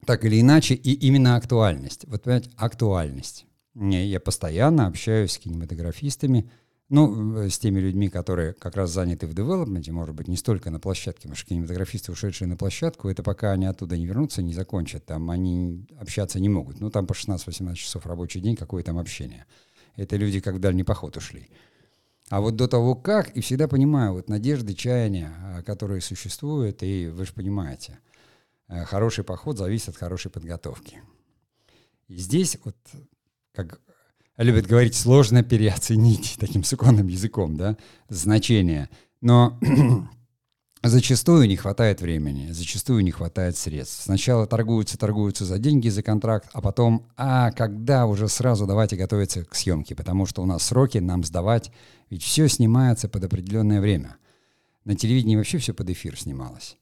Так 0.07 0.25
или 0.25 0.41
иначе, 0.41 0.75
и 0.75 0.93
именно 0.93 1.37
актуальность. 1.37 2.07
Вот, 2.07 2.23
понимаете, 2.23 2.51
актуальность. 2.57 3.45
Я 3.75 4.19
постоянно 4.19 4.87
общаюсь 4.87 5.33
с 5.33 5.39
кинематографистами, 5.39 6.51
ну, 6.89 7.37
э, 7.37 7.51
с 7.51 7.59
теми 7.59 7.81
людьми, 7.81 8.09
которые 8.09 8.55
как 8.55 8.77
раз 8.77 8.91
заняты 8.91 9.27
в 9.27 9.35
девелопменте, 9.35 9.93
может 9.93 10.15
быть, 10.15 10.27
не 10.27 10.37
столько 10.37 10.71
на 10.71 10.81
площадке, 10.81 11.23
потому 11.23 11.37
что 11.37 11.51
кинематографисты, 11.51 12.13
ушедшие 12.13 12.49
на 12.49 12.57
площадку, 12.57 13.11
это 13.11 13.23
пока 13.23 13.53
они 13.53 13.67
оттуда 13.67 13.99
не 13.99 14.07
вернутся, 14.07 14.41
не 14.41 14.55
закончат, 14.55 15.05
там 15.05 15.31
они 15.31 15.87
общаться 16.01 16.41
не 16.41 16.49
могут. 16.49 16.81
Ну, 16.81 16.91
там 16.91 17.07
по 17.07 17.13
16-18 17.13 17.75
часов 17.75 18.07
рабочий 18.07 18.41
день, 18.41 18.57
какое 18.57 18.83
там 18.83 18.99
общение. 18.99 19.45
Это 19.97 20.17
люди 20.17 20.41
как 20.41 20.55
в 20.55 20.61
дальний 20.61 20.85
поход 20.85 21.19
ушли. 21.19 21.51
А 22.31 22.41
вот 22.41 22.57
до 22.57 22.69
того 22.69 22.95
как, 22.95 23.31
и 23.31 23.41
всегда 23.41 23.69
понимаю, 23.69 24.13
вот 24.13 24.29
надежды, 24.29 24.75
чаяния, 24.75 25.33
а, 25.43 25.63
которые 25.63 26.01
существуют, 26.01 26.83
и 26.83 27.09
вы 27.09 27.25
же 27.25 27.33
понимаете, 27.33 27.99
э, 28.69 28.85
хороший 28.85 29.25
поход 29.25 29.57
зависит 29.57 29.91
от 29.91 29.97
хорошей 29.97 30.31
подготовки. 30.31 31.03
И 32.09 32.17
здесь 32.17 32.59
вот 32.65 32.77
как 33.53 33.81
любят 34.37 34.67
говорить, 34.67 34.95
сложно 34.95 35.43
переоценить 35.43 36.37
таким 36.41 36.65
суконным 36.65 37.09
языком, 37.09 37.57
да, 37.57 37.77
значение. 38.09 38.89
Но 39.21 39.59
зачастую 40.83 41.49
не 41.49 41.57
хватает 41.57 42.01
времени, 42.01 42.53
зачастую 42.53 43.03
не 43.03 43.11
хватает 43.11 43.57
средств. 43.57 44.03
Сначала 44.03 44.47
торгуются, 44.47 44.99
торгуются 44.99 45.45
за 45.45 45.59
деньги, 45.59 45.89
за 45.89 46.03
контракт, 46.03 46.49
а 46.53 46.61
потом, 46.61 47.07
а 47.17 47.51
когда 47.53 48.07
уже 48.07 48.29
сразу 48.29 48.67
давайте 48.67 48.97
готовиться 48.97 49.45
к 49.45 49.55
съемке, 49.55 49.95
потому 49.95 50.27
что 50.27 50.43
у 50.43 50.47
нас 50.47 50.63
сроки, 50.63 50.99
нам 50.99 51.25
сдавать, 51.25 51.73
ведь 52.11 52.23
все 52.23 52.49
снимается 52.49 53.09
под 53.09 53.25
определенное 53.25 53.81
время. 53.81 54.17
На 54.85 54.95
телевидении 54.95 55.37
вообще 55.37 55.59
все 55.59 55.75
под 55.75 55.91
эфир 55.91 56.19
снималось. 56.19 56.77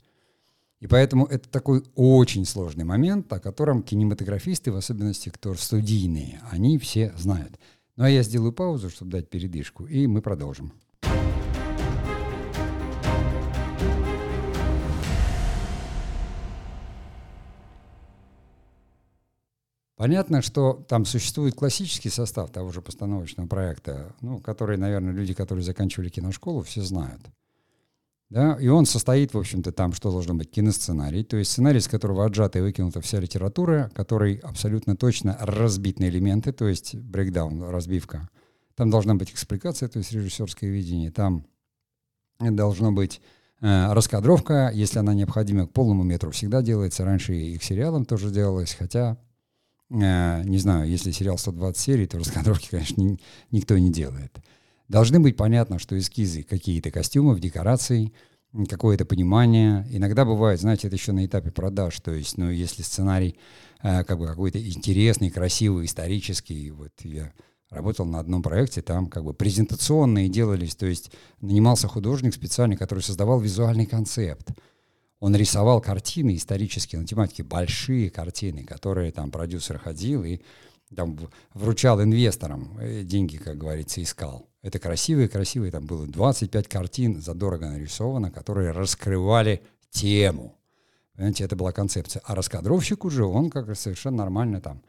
И 0.81 0.87
поэтому 0.87 1.25
это 1.25 1.49
такой 1.49 1.83
очень 1.95 2.45
сложный 2.45 2.85
момент, 2.85 3.33
о 3.33 3.41
котором 3.41 3.83
кинематографисты, 3.83 4.71
в 4.71 4.77
особенности 4.77 5.31
кто 5.31 5.55
студийные, 5.55 6.41
они 6.51 6.79
все 6.79 7.15
знают. 7.17 7.59
Ну 7.97 8.05
а 8.05 8.11
я 8.11 8.23
сделаю 8.23 8.53
паузу, 8.53 8.91
чтобы 8.91 9.13
дать 9.13 9.31
передышку, 9.31 9.87
и 9.87 10.07
мы 10.07 10.21
продолжим. 10.21 10.73
Понятно, 19.97 20.43
что 20.43 20.85
там 20.89 21.07
существует 21.07 21.55
классический 21.55 22.11
состав 22.11 22.51
того 22.51 22.71
же 22.71 22.83
постановочного 22.83 23.49
проекта, 23.49 24.15
ну, 24.21 24.39
который, 24.41 24.77
наверное, 24.77 25.13
люди, 25.13 25.33
которые 25.33 25.65
заканчивали 25.65 26.11
киношколу, 26.11 26.63
все 26.63 26.83
знают. 26.83 27.23
Да? 28.29 28.59
И 28.61 28.69
он 28.69 28.85
состоит, 28.85 29.33
в 29.33 29.39
общем-то, 29.39 29.73
там, 29.73 29.95
что 29.95 30.11
должно 30.11 30.35
быть, 30.35 30.51
киносценарий, 30.51 31.25
то 31.25 31.39
есть 31.39 31.53
сценарий, 31.53 31.79
из 31.79 31.89
которого 31.89 32.27
отжата 32.27 32.59
и 32.59 32.63
выкинута 32.63 33.01
вся 33.01 33.21
литература, 33.21 33.91
который 33.95 34.37
абсолютно 34.37 34.97
точно 34.97 35.39
разбит 35.41 35.99
на 35.99 36.09
элементы, 36.09 36.53
то 36.53 36.67
есть 36.67 36.95
брейкдаун, 36.95 37.63
разбивка. 37.71 38.29
Там 38.75 38.91
должна 38.91 39.15
быть 39.15 39.31
экспликация, 39.31 39.89
то 39.89 39.99
есть 39.99 40.13
режиссерское 40.13 40.69
видение, 40.69 41.11
там 41.11 41.47
должно 42.39 42.93
быть 42.93 43.23
э, 43.63 43.93
раскадровка, 43.93 44.71
если 44.75 44.99
она 44.99 45.15
необходима 45.15 45.67
к 45.67 45.73
полному 45.73 46.03
метру, 46.03 46.33
всегда 46.33 46.61
делается. 46.61 47.05
Раньше 47.05 47.35
и 47.35 47.57
к 47.57 47.63
сериалам 47.63 48.05
тоже 48.05 48.31
делалось, 48.31 48.75
хотя, 48.75 49.17
не 49.89 50.59
знаю, 50.59 50.89
если 50.89 51.11
сериал 51.11 51.39
120 51.39 51.81
серий, 51.81 52.07
то 52.07 52.19
раскадровки, 52.19 52.69
конечно, 52.71 53.01
ни, 53.01 53.19
никто 53.51 53.79
не 53.79 53.91
делает. 53.91 54.39
Должны 54.89 55.21
быть 55.21 55.37
понятно, 55.37 55.79
что 55.79 55.99
эскизы 55.99 56.43
какие-то 56.43 56.91
костюмов, 56.91 57.41
декорации, 57.41 58.13
какое-то 58.69 59.05
понимание. 59.05 59.87
Иногда 59.91 60.25
бывает, 60.25 60.61
знаете, 60.61 60.87
это 60.87 60.97
еще 60.97 61.13
на 61.13 61.27
этапе 61.27 61.51
продаж. 61.51 61.99
То 62.01 62.13
есть, 62.13 62.39
ну, 62.39 62.51
если 62.51 62.83
сценарий 62.83 63.37
э, 63.83 64.05
как 64.05 64.19
бы 64.19 64.27
какой-то 64.27 64.65
интересный, 64.65 65.31
красивый, 65.31 65.87
исторический, 65.87 66.71
вот 66.71 66.93
я 67.03 67.33
работал 67.71 68.07
на 68.07 68.21
одном 68.21 68.43
проекте, 68.43 68.81
там 68.81 69.09
как 69.09 69.25
бы 69.25 69.35
презентационные 69.35 70.29
делались, 70.29 70.77
то 70.77 70.87
есть 70.87 71.11
нанимался 71.41 71.89
художник 71.89 72.35
специальный, 72.35 72.77
который 72.77 73.01
создавал 73.01 73.41
визуальный 73.41 73.87
концепт. 73.87 74.51
Он 75.19 75.35
рисовал 75.35 75.81
картины 75.81 76.37
исторические 76.37 77.01
на 77.01 77.07
тематике, 77.07 77.43
большие 77.43 78.11
картины, 78.11 78.65
которые 78.65 79.13
там 79.13 79.31
продюсер 79.31 79.79
ходил 79.79 80.25
и 80.25 80.41
там 80.95 81.19
вручал 81.55 82.03
инвесторам 82.03 82.79
э, 82.79 83.03
деньги, 83.03 83.39
как 83.39 83.57
говорится, 83.59 84.03
искал. 84.03 84.49
Это 84.63 84.79
красивые-красивые, 84.79 85.73
там 85.73 85.87
было 85.87 86.07
25 86.07 86.69
картин 86.69 87.21
задорого 87.21 87.69
нарисовано, 87.69 88.31
которые 88.31 88.71
раскрывали 88.71 89.63
тему. 89.91 90.57
Понимаете, 91.15 91.45
это 91.45 91.57
была 91.57 91.73
концепция. 91.73 92.23
А 92.25 92.35
раскадровщик 92.35 93.05
уже, 93.05 93.25
он 93.25 93.51
как 93.51 93.75
совершенно 93.77 94.19
нормально 94.19 94.61
там 94.61 94.83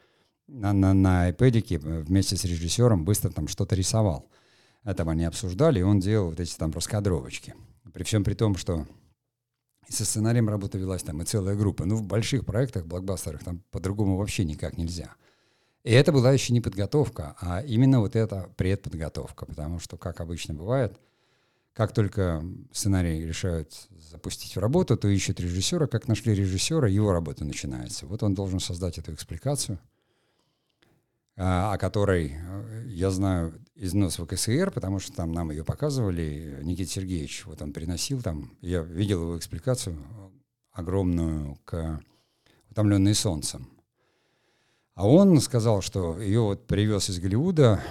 на, 0.47 0.73
на, 0.73 0.93
на 0.93 1.29
iPad 1.29 2.03
вместе 2.03 2.35
с 2.35 2.43
режиссером 2.43 3.05
быстро 3.05 3.29
там 3.29 3.47
что-то 3.47 3.75
рисовал. 3.75 4.29
Это 4.83 5.03
они 5.03 5.25
обсуждали, 5.25 5.79
и 5.79 5.83
он 5.83 5.99
делал 5.99 6.29
вот 6.29 6.39
эти 6.39 6.55
там 6.55 6.71
раскадровочки. 6.71 7.55
При 7.93 8.03
всем 8.03 8.23
при 8.23 8.33
том, 8.33 8.55
что 8.55 8.85
и 9.87 9.93
со 9.93 10.05
сценарием 10.05 10.49
работа 10.49 10.77
велась 10.77 11.03
там 11.03 11.21
и 11.21 11.25
целая 11.25 11.55
группа. 11.55 11.85
Ну, 11.85 11.95
в 11.95 12.03
больших 12.03 12.45
проектах, 12.45 12.85
блокбастерах, 12.85 13.43
там 13.43 13.63
по-другому 13.71 14.17
вообще 14.17 14.43
никак 14.43 14.77
нельзя. 14.77 15.15
И 15.83 15.91
это 15.91 16.11
была 16.11 16.33
еще 16.33 16.53
не 16.53 16.59
подготовка, 16.59 17.35
а 17.39 17.61
именно 17.61 18.01
вот 18.01 18.15
эта 18.15 18.49
предподготовка, 18.57 19.45
потому 19.45 19.79
что, 19.79 19.97
как 19.97 20.19
обычно 20.19 20.53
бывает, 20.53 20.99
как 21.73 21.93
только 21.93 22.43
сценарий 22.73 23.25
решают 23.25 23.71
запустить 24.11 24.55
в 24.55 24.59
работу, 24.59 24.97
то 24.97 25.07
ищут 25.07 25.39
режиссера. 25.39 25.85
Как 25.85 26.07
нашли 26.07 26.33
режиссера, 26.33 26.87
его 26.89 27.13
работа 27.13 27.45
начинается. 27.45 28.07
Вот 28.07 28.23
он 28.23 28.33
должен 28.33 28.59
создать 28.59 28.97
эту 28.97 29.13
экспликацию, 29.13 29.79
о 31.37 31.77
которой 31.77 32.33
э, 32.35 32.83
я 32.87 33.11
знаю 33.11 33.53
из 33.75 33.93
НОС 33.93 34.15
ВКСР, 34.17 34.71
потому 34.71 34.99
что 34.99 35.13
там 35.13 35.31
нам 35.31 35.51
ее 35.51 35.63
показывали. 35.63 36.59
Никита 36.63 36.89
Сергеевич, 36.89 37.45
вот 37.45 37.61
он 37.61 37.73
приносил 37.73 38.21
там, 38.21 38.57
я 38.61 38.81
видел 38.81 39.21
его 39.21 39.37
экспликацию 39.37 39.97
огромную 40.71 41.59
к 41.63 42.01
«Утомленные 42.71 43.13
солнцем». 43.13 43.69
А 44.95 45.07
он 45.07 45.39
сказал, 45.41 45.81
что 45.83 46.19
ее 46.19 46.41
вот 46.41 46.65
привез 46.65 47.09
из 47.11 47.19
Голливуда 47.19 47.83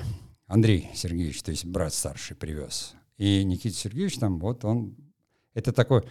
Андрей 0.49 0.91
Сергеевич, 0.95 1.41
то 1.43 1.53
есть 1.53 1.65
брат 1.65 1.95
старший 1.95 2.37
привез. 2.37 2.95
И 3.17 3.45
Никита 3.45 3.77
Сергеевич 3.77 4.19
там, 4.19 4.41
вот 4.41 4.65
он, 4.65 4.97
это 5.55 5.73
такой, 5.73 6.03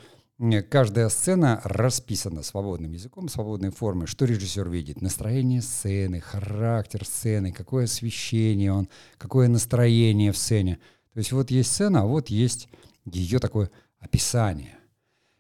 каждая 0.70 1.10
сцена 1.10 1.62
расписана 1.64 2.44
свободным 2.44 2.92
языком, 2.92 3.30
свободной 3.30 3.72
формой, 3.72 4.08
что 4.08 4.26
режиссер 4.26 4.70
видит, 4.70 5.02
настроение 5.02 5.62
сцены, 5.62 6.20
характер 6.20 7.06
сцены, 7.06 7.52
какое 7.52 7.86
освещение 7.86 8.74
он, 8.74 8.90
какое 9.18 9.48
настроение 9.48 10.32
в 10.32 10.38
сцене. 10.38 10.80
То 11.14 11.20
есть 11.20 11.32
вот 11.32 11.52
есть 11.52 11.72
сцена, 11.72 12.02
а 12.02 12.06
вот 12.06 12.30
есть 12.30 12.70
ее 13.06 13.40
такое 13.40 13.70
описание– 14.00 14.78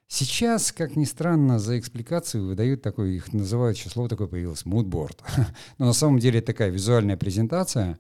Сейчас, 0.08 0.72
как 0.72 0.96
ни 0.96 1.04
странно, 1.04 1.60
за 1.60 1.80
экспликацию 1.80 2.46
выдают 2.46 2.82
такое, 2.82 3.10
их 3.10 3.34
называют, 3.34 3.78
слово 3.78 4.08
такое 4.08 4.28
появилось, 4.28 4.64
moodboard. 4.64 5.18
Но 5.78 5.88
на 5.88 5.94
самом 5.94 6.20
деле 6.20 6.40
это 6.40 6.48
такая 6.48 6.70
визуальная 6.70 7.18
презентация, 7.18 8.00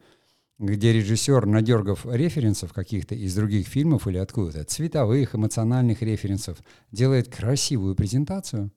где 0.57 0.93
режиссер, 0.93 1.45
надергав 1.45 2.05
референсов 2.05 2.74
каких-то 2.74 3.13
из 3.13 3.35
других 3.35 3.67
фильмов 3.67 4.07
или 4.07 4.17
откуда-то, 4.17 4.63
цветовых, 4.63 5.35
эмоциональных 5.35 6.01
референсов, 6.01 6.57
делает 6.91 7.33
красивую 7.33 7.95
презентацию. 7.95 8.71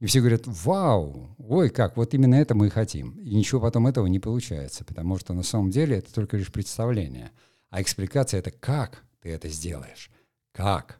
И 0.00 0.06
все 0.06 0.20
говорят, 0.20 0.42
вау, 0.46 1.36
ой, 1.38 1.70
как, 1.70 1.96
вот 1.96 2.12
именно 2.14 2.34
это 2.34 2.54
мы 2.54 2.66
и 2.66 2.70
хотим. 2.70 3.10
И 3.20 3.34
ничего 3.34 3.60
потом 3.60 3.86
этого 3.86 4.06
не 4.06 4.18
получается, 4.18 4.84
потому 4.84 5.18
что 5.18 5.32
на 5.32 5.42
самом 5.42 5.70
деле 5.70 5.98
это 5.98 6.12
только 6.12 6.36
лишь 6.36 6.50
представление. 6.50 7.30
А 7.70 7.80
экспликация— 7.80 8.38
это 8.40 8.50
как 8.50 9.04
ты 9.20 9.30
это 9.30 9.48
сделаешь, 9.48 10.10
как. 10.52 10.98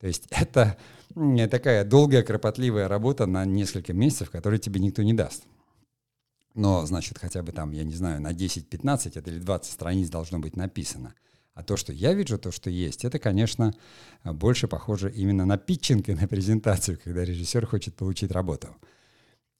То 0.00 0.06
есть 0.06 0.26
это 0.30 0.78
такая 1.50 1.84
долгая, 1.84 2.22
кропотливая 2.22 2.88
работа 2.88 3.26
на 3.26 3.44
несколько 3.44 3.92
месяцев, 3.92 4.30
которую 4.30 4.60
тебе 4.60 4.80
никто 4.80 5.02
не 5.02 5.12
даст. 5.12 5.44
Но, 6.54 6.84
значит, 6.86 7.18
хотя 7.18 7.42
бы 7.42 7.52
там, 7.52 7.72
я 7.72 7.84
не 7.84 7.94
знаю, 7.94 8.20
на 8.20 8.32
10, 8.32 8.68
15 8.68 9.16
это 9.16 9.30
или 9.30 9.38
20 9.38 9.72
страниц 9.72 10.08
должно 10.08 10.38
быть 10.38 10.56
написано. 10.56 11.14
А 11.54 11.62
то, 11.62 11.76
что 11.76 11.92
я 11.92 12.14
вижу, 12.14 12.38
то, 12.38 12.52
что 12.52 12.70
есть, 12.70 13.04
это, 13.04 13.18
конечно, 13.18 13.74
больше 14.24 14.68
похоже 14.68 15.10
именно 15.10 15.44
на 15.44 15.58
питчинг 15.58 16.08
и 16.08 16.14
на 16.14 16.28
презентацию, 16.28 16.98
когда 17.02 17.24
режиссер 17.24 17.66
хочет 17.66 17.96
получить 17.96 18.30
работу. 18.30 18.76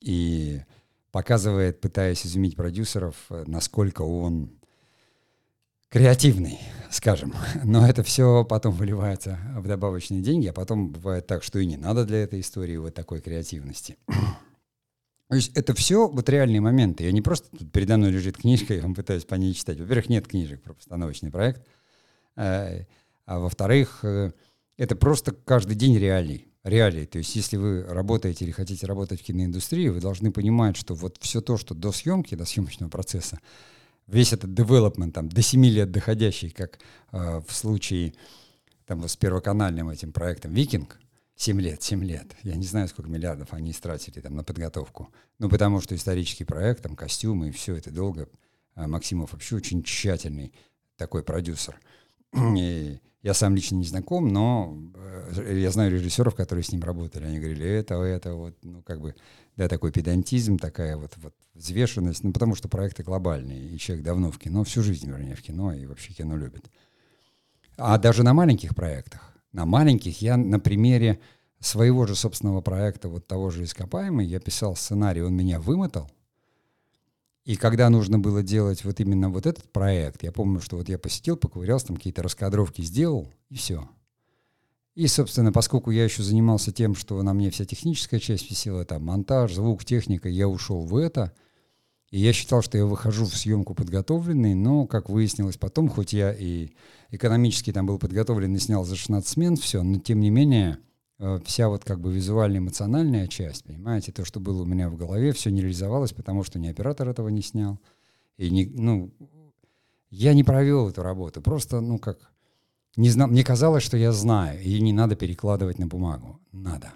И 0.01 0.63
показывает, 1.11 1.81
пытаясь 1.81 2.25
изумить 2.25 2.55
продюсеров, 2.55 3.17
насколько 3.29 4.03
он 4.03 4.53
креативный, 5.89 6.61
скажем. 6.91 7.35
Но 7.65 7.89
это 7.89 8.03
все 8.05 8.45
потом 8.45 8.75
выливается 8.75 9.39
в 9.57 9.67
добавочные 9.67 10.21
деньги, 10.21 10.47
а 10.47 10.53
потом 10.53 10.91
бывает 10.91 11.27
так, 11.27 11.43
что 11.43 11.59
и 11.59 11.67
не 11.67 11.77
надо 11.77 12.05
для 12.05 12.23
этой 12.23 12.41
истории 12.41 12.77
вот 12.77 12.95
такой 12.95 13.21
креативности. 13.21 13.97
То 15.29 15.35
есть 15.35 15.53
это 15.55 15.75
все 15.75 16.09
вот 16.09 16.29
реальные 16.29 16.61
моменты. 16.61 17.05
Я 17.05 17.13
не 17.13 17.21
просто 17.21 17.49
тут 17.57 17.71
передо 17.71 17.99
мной 17.99 18.11
лежит 18.11 18.39
книжка, 18.39 18.75
я 18.75 18.83
вам 18.83 18.95
пытаюсь 18.95 19.25
по 19.25 19.35
ней 19.35 19.55
читать. 19.55 19.79
Во-первых, 19.79 20.09
нет 20.09 20.27
книжек 20.27 20.63
про 20.63 20.75
постановочный 20.75 21.31
проект. 21.31 21.63
Э, 22.37 22.85
а 23.27 23.39
во-вторых, 23.39 24.01
э, 24.03 24.33
это 24.79 24.97
просто 24.97 25.33
каждый 25.33 25.77
день 25.77 25.99
реалий. 25.99 26.47
Реалии. 26.65 27.05
То 27.05 27.19
есть 27.19 27.37
если 27.37 27.57
вы 27.57 27.85
работаете 27.85 28.45
или 28.45 28.53
хотите 28.53 28.87
работать 28.87 29.21
в 29.21 29.25
киноиндустрии, 29.25 29.89
вы 29.89 30.01
должны 30.01 30.33
понимать, 30.33 30.77
что 30.77 30.95
вот 30.95 31.19
все 31.21 31.41
то, 31.41 31.57
что 31.57 31.75
до 31.75 31.93
съемки, 31.93 32.35
до 32.35 32.45
съемочного 32.45 32.91
процесса, 32.91 33.39
весь 34.07 34.33
этот 34.33 34.51
development, 34.51 35.13
там, 35.13 35.29
до 35.29 35.43
7 35.43 35.65
лет 35.67 35.91
доходящий, 35.91 36.51
как 36.51 36.79
э, 37.13 37.41
в 37.47 37.55
случае 37.55 38.15
там, 38.87 39.07
с 39.07 39.17
первоканальным 39.17 39.91
этим 39.91 40.13
проектом 40.13 40.53
«Викинг», 40.55 40.99
7 41.39 41.61
лет, 41.61 41.83
7 41.83 42.05
лет. 42.05 42.35
Я 42.43 42.57
не 42.57 42.67
знаю, 42.67 42.89
сколько 42.89 43.09
миллиардов 43.09 43.53
они 43.53 43.71
истратили 43.71 44.21
там 44.21 44.35
на 44.35 44.43
подготовку. 44.43 45.09
Ну, 45.39 45.49
потому 45.49 45.81
что 45.81 45.95
исторический 45.95 46.43
проект, 46.43 46.83
там, 46.83 46.97
костюмы 46.97 47.49
и 47.49 47.53
все 47.53 47.77
это 47.77 47.93
долго. 47.93 48.29
А 48.75 48.89
Максимов 48.89 49.33
вообще 49.33 49.55
очень 49.55 49.85
тщательный 49.85 50.53
такой 50.97 51.23
продюсер. 51.23 51.81
И 52.35 52.99
я 53.23 53.35
сам 53.35 53.55
лично 53.55 53.77
не 53.77 53.85
знаком, 53.85 54.29
но 54.29 54.77
э, 55.37 55.59
я 55.61 55.71
знаю 55.71 55.93
режиссеров, 55.93 56.35
которые 56.35 56.65
с 56.65 56.73
ним 56.73 56.83
работали. 56.83 57.27
Они 57.27 57.39
говорили, 57.39 57.67
это, 57.67 57.95
это, 58.03 58.35
вот, 58.35 58.57
ну, 58.63 58.83
как 58.83 59.01
бы, 59.01 59.15
да, 59.57 59.69
такой 59.69 59.93
педантизм, 59.93 60.59
такая 60.59 60.97
вот, 60.97 61.13
вот 61.19 61.35
взвешенность, 61.55 62.25
ну, 62.25 62.33
потому 62.33 62.57
что 62.57 62.69
проекты 62.69 63.05
глобальные, 63.05 63.69
и 63.69 63.79
человек 63.79 64.05
давно 64.05 64.33
в 64.33 64.39
кино, 64.39 64.65
всю 64.65 64.83
жизнь, 64.83 65.09
вернее, 65.09 65.37
в 65.37 65.43
кино, 65.43 65.73
и 65.73 65.87
вообще 65.87 66.13
кино 66.13 66.37
любит. 66.37 66.69
А 67.77 67.97
даже 67.99 68.25
на 68.25 68.35
маленьких 68.35 68.75
проектах, 68.75 69.38
на 69.53 69.67
маленьких, 69.67 70.21
я 70.23 70.37
на 70.37 70.61
примере 70.61 71.21
своего 71.61 72.07
же 72.07 72.15
собственного 72.15 72.61
проекта, 72.61 73.09
вот 73.09 73.27
того 73.27 73.51
же 73.51 73.65
«Ископаемый», 73.65 74.27
я 74.27 74.41
писал 74.41 74.77
сценарий, 74.77 75.23
он 75.23 75.35
меня 75.35 75.59
вымотал, 75.61 76.11
и 77.49 77.57
когда 77.57 77.89
нужно 77.89 78.19
было 78.19 78.43
делать 78.43 78.85
вот 78.85 79.01
именно 79.01 79.31
вот 79.31 79.47
этот 79.47 79.73
проект, 79.73 80.23
я 80.23 80.33
помню, 80.33 80.61
что 80.61 80.77
вот 80.77 80.91
я 80.91 80.99
посетил, 80.99 81.35
поковырялся, 81.35 81.87
там 81.87 81.97
какие-то 81.97 82.23
раскадровки 82.23 82.83
сделал, 82.83 83.27
и 83.49 83.55
все. 83.55 83.89
И, 84.95 85.07
собственно, 85.07 85.51
поскольку 85.51 85.91
я 85.91 86.05
еще 86.05 86.23
занимался 86.23 86.73
тем, 86.73 86.95
что 86.95 87.23
на 87.23 87.33
мне 87.33 87.51
вся 87.51 87.65
техническая 87.65 88.21
часть 88.21 88.51
висела, 88.51 88.85
там 88.85 89.03
монтаж, 89.03 89.55
звук, 89.55 89.83
техника, 89.83 90.29
я 90.29 90.47
ушел 90.47 90.83
в 90.83 90.95
это. 90.95 91.33
И 92.11 92.21
я 92.21 92.35
считал, 92.35 92.61
что 92.61 92.77
я 92.77 92.85
выхожу 92.85 93.25
в 93.25 93.35
съемку 93.35 93.73
подготовленный, 93.73 94.53
но, 94.53 94.87
как 94.87 95.09
выяснилось 95.09 95.57
потом, 95.57 95.89
хоть 95.89 96.13
я 96.13 96.35
и 96.35 96.73
экономически 97.11 97.73
там 97.73 97.87
был 97.87 97.99
подготовлен 97.99 98.55
и 98.55 98.59
снял 98.59 98.85
за 98.85 98.97
16 98.97 99.29
смен, 99.29 99.57
все, 99.57 99.83
но 99.83 99.99
тем 99.99 100.21
не 100.21 100.31
менее, 100.31 100.79
Э, 101.19 101.41
вся 101.45 101.69
вот 101.69 101.85
как 101.85 102.01
бы 102.01 102.13
визуальная 102.13 102.61
эмоциональная 102.61 103.27
часть, 103.27 103.65
понимаете, 103.65 104.13
то, 104.13 104.25
что 104.25 104.41
было 104.41 104.63
у 104.63 104.67
меня 104.67 104.89
в 104.89 104.97
голове, 104.97 105.33
все 105.33 105.51
не 105.51 105.61
реализовалось, 105.61 106.13
потому 106.13 106.45
что 106.45 106.59
ни 106.59 106.69
оператор 106.69 107.09
этого 107.09 107.29
не 107.29 107.43
снял. 107.43 107.81
И 108.37 108.51
не, 108.51 108.67
ну, 108.67 109.13
я 110.11 110.33
не 110.33 110.45
провел 110.45 110.89
эту 110.89 111.03
работу. 111.03 111.43
Просто, 111.43 111.81
ну 111.81 111.99
как, 111.99 112.19
не 112.97 113.11
знал, 113.11 113.29
мне 113.29 113.43
казалось, 113.43 113.83
что 113.83 113.97
я 113.97 114.13
знаю, 114.13 114.61
и 114.63 114.81
не 114.81 114.93
надо 114.93 115.17
перекладывать 115.17 115.79
на 115.79 115.89
бумагу. 115.89 116.41
Надо. 116.53 116.93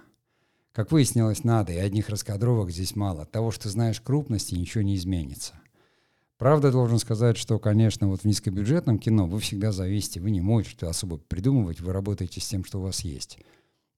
Как 0.72 0.92
выяснилось, 0.92 1.44
надо, 1.44 1.72
и 1.72 1.76
одних 1.76 2.08
раскадровок 2.08 2.70
здесь 2.70 2.94
мало. 2.94 3.22
От 3.22 3.32
того, 3.32 3.50
что 3.50 3.68
знаешь 3.68 4.00
крупности, 4.00 4.54
ничего 4.54 4.82
не 4.82 4.94
изменится. 4.94 5.54
Правда, 6.42 6.72
должен 6.72 6.98
сказать, 6.98 7.36
что, 7.36 7.60
конечно, 7.60 8.08
вот 8.08 8.22
в 8.22 8.24
низкобюджетном 8.24 8.98
кино 8.98 9.28
вы 9.28 9.38
всегда 9.38 9.70
зависите, 9.70 10.18
вы 10.18 10.32
не 10.32 10.40
можете 10.40 10.88
особо 10.88 11.18
придумывать, 11.18 11.80
вы 11.80 11.92
работаете 11.92 12.40
с 12.40 12.48
тем, 12.48 12.64
что 12.64 12.80
у 12.80 12.82
вас 12.82 13.02
есть. 13.02 13.38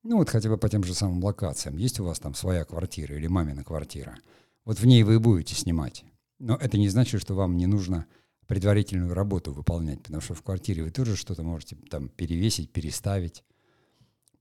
Ну 0.02 0.18
вот 0.18 0.28
хотя 0.28 0.50
бы 0.50 0.58
по 0.58 0.68
тем 0.68 0.84
же 0.84 0.92
самым 0.92 1.24
локациям. 1.24 1.78
Есть 1.78 2.00
у 2.00 2.04
вас 2.04 2.18
там 2.18 2.34
своя 2.34 2.66
квартира 2.66 3.16
или 3.16 3.28
мамина 3.28 3.64
квартира. 3.64 4.18
Вот 4.66 4.78
в 4.78 4.84
ней 4.84 5.04
вы 5.04 5.20
будете 5.20 5.54
снимать. 5.54 6.04
Но 6.38 6.56
это 6.56 6.76
не 6.76 6.90
значит, 6.90 7.22
что 7.22 7.34
вам 7.34 7.56
не 7.56 7.64
нужно 7.64 8.04
предварительную 8.46 9.14
работу 9.14 9.50
выполнять, 9.50 10.02
потому 10.02 10.20
что 10.20 10.34
в 10.34 10.42
квартире 10.42 10.82
вы 10.82 10.90
тоже 10.90 11.16
что-то 11.16 11.42
можете 11.42 11.76
там 11.88 12.10
перевесить, 12.10 12.70
переставить. 12.70 13.42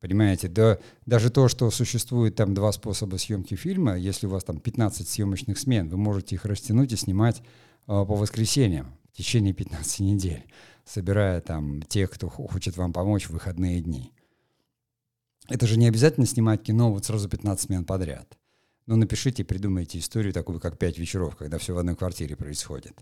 Понимаете, 0.04 0.50
да, 0.50 0.80
даже 1.06 1.30
то, 1.30 1.48
что 1.48 1.72
существует 1.72 2.36
там 2.36 2.54
два 2.54 2.74
способа 2.74 3.16
съемки 3.16 3.56
фильма, 3.56 3.98
если 3.98 4.28
у 4.28 4.32
вас 4.32 4.44
там 4.44 4.60
15 4.60 5.08
съемочных 5.08 5.58
смен, 5.58 5.88
вы 5.88 5.96
можете 5.96 6.36
их 6.36 6.44
растянуть 6.44 6.92
и 6.92 6.98
снимать 6.98 7.40
э, 7.40 7.44
по 7.86 8.04
воскресеньям 8.04 8.98
в 9.14 9.16
течение 9.16 9.54
15 9.54 10.02
недель, 10.02 10.44
собирая 10.84 11.40
там 11.40 11.82
тех, 11.84 12.12
кто 12.12 12.28
хочет 12.28 12.76
вам 12.76 12.92
помочь 12.92 13.28
в 13.28 13.30
выходные 13.30 13.80
дни. 13.80 14.12
Это 15.48 15.68
же 15.68 15.80
не 15.80 15.88
обязательно 15.88 16.26
снимать 16.26 16.64
кино 16.64 16.92
вот 16.92 17.06
сразу 17.06 17.30
15 17.30 17.68
смен 17.68 17.86
подряд. 17.86 18.38
Но 18.88 18.98
напишите, 18.98 19.46
придумайте 19.46 20.00
историю 20.00 20.34
такую, 20.34 20.60
как 20.60 20.78
«Пять 20.78 20.98
вечеров», 20.98 21.38
когда 21.38 21.58
все 21.60 21.74
в 21.74 21.78
одной 21.78 21.96
квартире 21.96 22.36
происходит. 22.36 23.00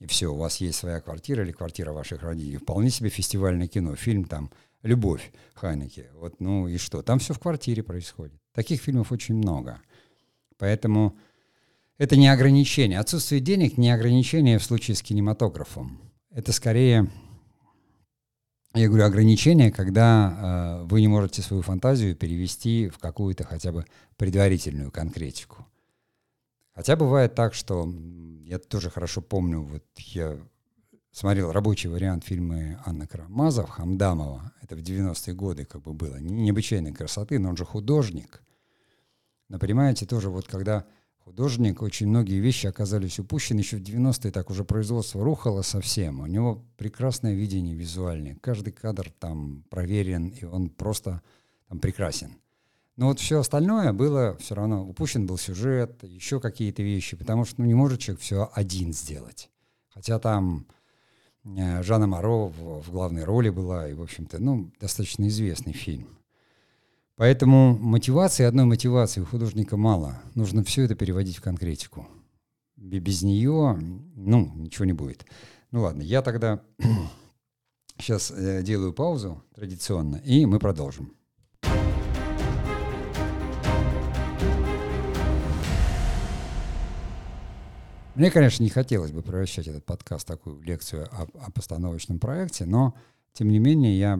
И 0.00 0.06
все, 0.06 0.32
у 0.32 0.38
вас 0.38 0.56
есть 0.56 0.78
своя 0.78 1.02
квартира 1.02 1.44
или 1.44 1.52
квартира 1.52 1.92
ваших 1.92 2.22
родителей. 2.22 2.56
Вполне 2.56 2.88
себе 2.88 3.10
фестивальное 3.10 3.68
кино. 3.68 3.94
Фильм 3.94 4.24
там 4.24 4.50
«Любовь» 4.84 5.32
Хайнеке. 5.54 6.10
Вот, 6.14 6.40
ну 6.40 6.68
и 6.68 6.76
что? 6.76 7.02
Там 7.02 7.18
все 7.18 7.34
в 7.34 7.40
квартире 7.40 7.82
происходит. 7.82 8.40
Таких 8.52 8.80
фильмов 8.80 9.10
очень 9.10 9.34
много. 9.34 9.80
Поэтому 10.58 11.18
это 11.98 12.16
не 12.16 12.28
ограничение. 12.28 13.00
Отсутствие 13.00 13.40
денег 13.40 13.78
не 13.78 13.90
ограничение 13.90 14.58
в 14.58 14.64
случае 14.64 14.94
с 14.94 15.02
кинематографом. 15.02 16.00
Это 16.30 16.52
скорее 16.52 17.10
я 18.74 18.88
говорю, 18.88 19.04
ограничение, 19.04 19.70
когда 19.70 20.80
э, 20.82 20.84
вы 20.86 21.00
не 21.00 21.06
можете 21.06 21.42
свою 21.42 21.62
фантазию 21.62 22.16
перевести 22.16 22.88
в 22.88 22.98
какую-то 22.98 23.44
хотя 23.44 23.70
бы 23.70 23.84
предварительную 24.16 24.90
конкретику. 24.90 25.64
Хотя 26.74 26.96
бывает 26.96 27.36
так, 27.36 27.54
что 27.54 27.88
я 28.42 28.58
тоже 28.58 28.90
хорошо 28.90 29.22
помню, 29.22 29.60
вот 29.62 29.84
я 29.98 30.36
смотрел 31.14 31.52
рабочий 31.52 31.88
вариант 31.88 32.24
фильма 32.24 32.82
Анны 32.84 33.06
Карамазов, 33.06 33.70
Хамдамова, 33.70 34.52
это 34.60 34.74
в 34.74 34.80
90-е 34.80 35.34
годы 35.34 35.64
как 35.64 35.82
бы 35.82 35.94
было, 35.94 36.16
необычайной 36.16 36.92
красоты, 36.92 37.38
но 37.38 37.50
он 37.50 37.56
же 37.56 37.64
художник. 37.64 38.42
Но 39.48 39.60
понимаете, 39.60 40.06
тоже 40.06 40.28
вот 40.28 40.48
когда 40.48 40.84
художник, 41.18 41.82
очень 41.82 42.08
многие 42.08 42.40
вещи 42.40 42.66
оказались 42.66 43.20
упущены 43.20 43.60
еще 43.60 43.76
в 43.76 43.82
90-е, 43.82 44.32
так 44.32 44.50
уже 44.50 44.64
производство 44.64 45.22
рухало 45.22 45.62
совсем. 45.62 46.18
У 46.20 46.26
него 46.26 46.64
прекрасное 46.76 47.34
видение 47.34 47.76
визуальное. 47.76 48.36
Каждый 48.40 48.72
кадр 48.72 49.12
там 49.20 49.64
проверен, 49.70 50.28
и 50.28 50.44
он 50.44 50.68
просто 50.68 51.22
там 51.68 51.78
прекрасен. 51.78 52.32
Но 52.96 53.06
вот 53.06 53.20
все 53.20 53.38
остальное 53.38 53.92
было 53.92 54.36
все 54.38 54.56
равно, 54.56 54.84
упущен 54.84 55.26
был 55.26 55.38
сюжет, 55.38 56.02
еще 56.02 56.40
какие-то 56.40 56.82
вещи, 56.82 57.16
потому 57.16 57.44
что 57.44 57.60
ну, 57.60 57.68
не 57.68 57.74
может 57.74 58.00
человек 58.00 58.20
все 58.20 58.50
один 58.52 58.92
сделать. 58.92 59.50
Хотя 59.88 60.18
там 60.18 60.66
Жанна 61.44 62.06
Моро 62.06 62.48
в, 62.48 62.82
в 62.82 62.90
главной 62.90 63.24
роли 63.24 63.50
была, 63.50 63.88
и, 63.88 63.94
в 63.94 64.02
общем-то, 64.02 64.38
ну, 64.38 64.70
достаточно 64.80 65.28
известный 65.28 65.72
фильм. 65.72 66.08
Поэтому 67.16 67.78
мотивации, 67.78 68.44
одной 68.44 68.64
мотивации 68.64 69.20
у 69.20 69.26
художника 69.26 69.76
мало. 69.76 70.20
Нужно 70.34 70.64
все 70.64 70.82
это 70.82 70.94
переводить 70.94 71.36
в 71.36 71.42
конкретику. 71.42 72.08
Без 72.76 73.22
нее, 73.22 73.78
ну, 74.16 74.50
ничего 74.56 74.84
не 74.84 74.92
будет. 74.92 75.24
Ну 75.70 75.82
ладно, 75.82 76.02
я 76.02 76.22
тогда 76.22 76.62
сейчас 77.98 78.30
э, 78.30 78.62
делаю 78.62 78.92
паузу 78.92 79.42
традиционно, 79.54 80.16
и 80.16 80.44
мы 80.46 80.58
продолжим. 80.58 81.12
Мне, 88.14 88.30
конечно, 88.30 88.62
не 88.62 88.70
хотелось 88.70 89.10
бы 89.10 89.22
превращать 89.22 89.66
этот 89.66 89.84
подкаст 89.84 90.24
в 90.24 90.28
такую 90.28 90.60
лекцию 90.62 91.08
о, 91.10 91.26
о 91.34 91.50
постановочном 91.50 92.20
проекте, 92.20 92.64
но 92.64 92.94
тем 93.32 93.48
не 93.48 93.58
менее, 93.58 93.98
я 93.98 94.16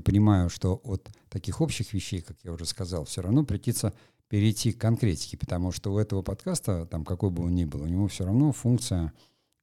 понимаю, 0.00 0.48
что 0.48 0.80
от 0.82 1.10
таких 1.28 1.60
общих 1.60 1.92
вещей, 1.92 2.22
как 2.22 2.38
я 2.42 2.52
уже 2.52 2.64
сказал, 2.64 3.04
все 3.04 3.20
равно 3.20 3.44
придется 3.44 3.92
перейти 4.28 4.72
к 4.72 4.80
конкретике, 4.80 5.36
потому 5.36 5.72
что 5.72 5.92
у 5.92 5.98
этого 5.98 6.22
подкаста, 6.22 6.86
там 6.86 7.04
какой 7.04 7.28
бы 7.28 7.44
он 7.44 7.54
ни 7.54 7.66
был, 7.66 7.82
у 7.82 7.86
него 7.86 8.08
все 8.08 8.24
равно 8.24 8.50
функция 8.52 9.12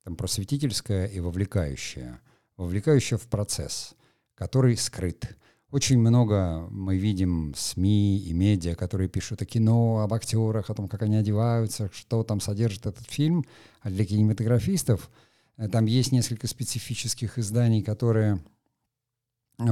там, 0.04 0.15
просветительская 0.15 1.08
и 1.08 1.20
вовлекающая, 1.20 2.22
вовлекающая 2.58 3.17
в 3.17 3.28
процесс, 3.28 3.96
который 4.36 4.78
скрыт. 4.78 5.36
Очень 5.71 5.99
много 5.99 6.67
мы 6.69 6.97
видим 6.97 7.53
СМИ 7.55 8.17
и 8.17 8.34
медиа, 8.34 8.75
которые 8.75 9.07
пишут 9.07 9.41
о 9.41 9.45
кино, 9.45 9.99
об 9.99 10.13
актерах, 10.13 10.69
о 10.69 10.73
том, 10.73 10.89
как 10.89 11.01
они 11.01 11.15
одеваются, 11.15 11.89
что 11.93 12.23
там 12.23 12.41
содержит 12.41 12.86
этот 12.86 13.10
фильм. 13.10 13.45
А 13.79 13.89
для 13.89 14.05
кинематографистов 14.05 15.10
э, 15.55 15.69
там 15.69 15.86
есть 15.86 16.12
несколько 16.12 16.47
специфических 16.47 17.38
изданий, 17.38 17.81
которые 17.81 18.43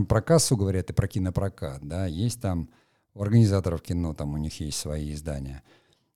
про 0.07 0.21
кассу 0.21 0.55
говорят 0.55 0.89
и 0.89 0.93
про 0.93 1.07
кинопрокат, 1.07 1.81
да, 1.81 2.05
есть 2.05 2.39
там 2.39 2.69
у 3.13 3.21
организаторов 3.21 3.81
кино, 3.81 4.13
там 4.13 4.33
у 4.33 4.37
них 4.37 4.59
есть 4.59 4.77
свои 4.77 5.13
издания. 5.13 5.63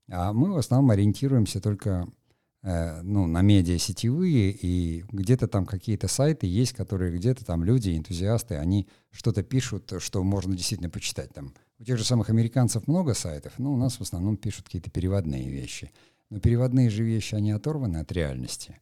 А 0.09 0.31
мы 0.31 0.53
в 0.53 0.57
основном 0.57 0.91
ориентируемся 0.91 1.59
только 1.59 2.07
э, 2.07 2.22
ну, 2.63 3.27
на 3.27 3.41
медиа 3.41 3.77
сетевые, 3.77 4.51
и 4.51 5.03
где-то 5.11 5.47
там 5.47 5.65
какие-то 5.65 6.07
сайты 6.07 6.47
есть, 6.47 6.73
которые 6.73 7.11
где-то 7.11 7.43
там 7.43 7.63
люди, 7.63 7.97
энтузиасты, 7.97 8.55
они 8.55 8.87
что-то 9.11 9.43
пишут, 9.43 9.93
что 9.99 10.23
можно 10.23 10.55
действительно 10.55 10.89
почитать. 10.89 11.33
Там 11.33 11.53
у 11.79 11.83
тех 11.83 11.97
же 11.97 12.05
самых 12.05 12.29
американцев 12.29 12.87
много 12.87 13.13
сайтов, 13.13 13.53
но 13.57 13.73
у 13.73 13.77
нас 13.77 13.97
в 13.97 14.01
основном 14.01 14.37
пишут 14.37 14.65
какие-то 14.65 14.89
переводные 14.89 15.49
вещи. 15.49 15.91
Но 16.29 16.39
переводные 16.39 16.89
же 16.89 17.03
вещи, 17.03 17.35
они 17.35 17.51
оторваны 17.51 17.97
от 17.97 18.11
реальности. 18.13 18.79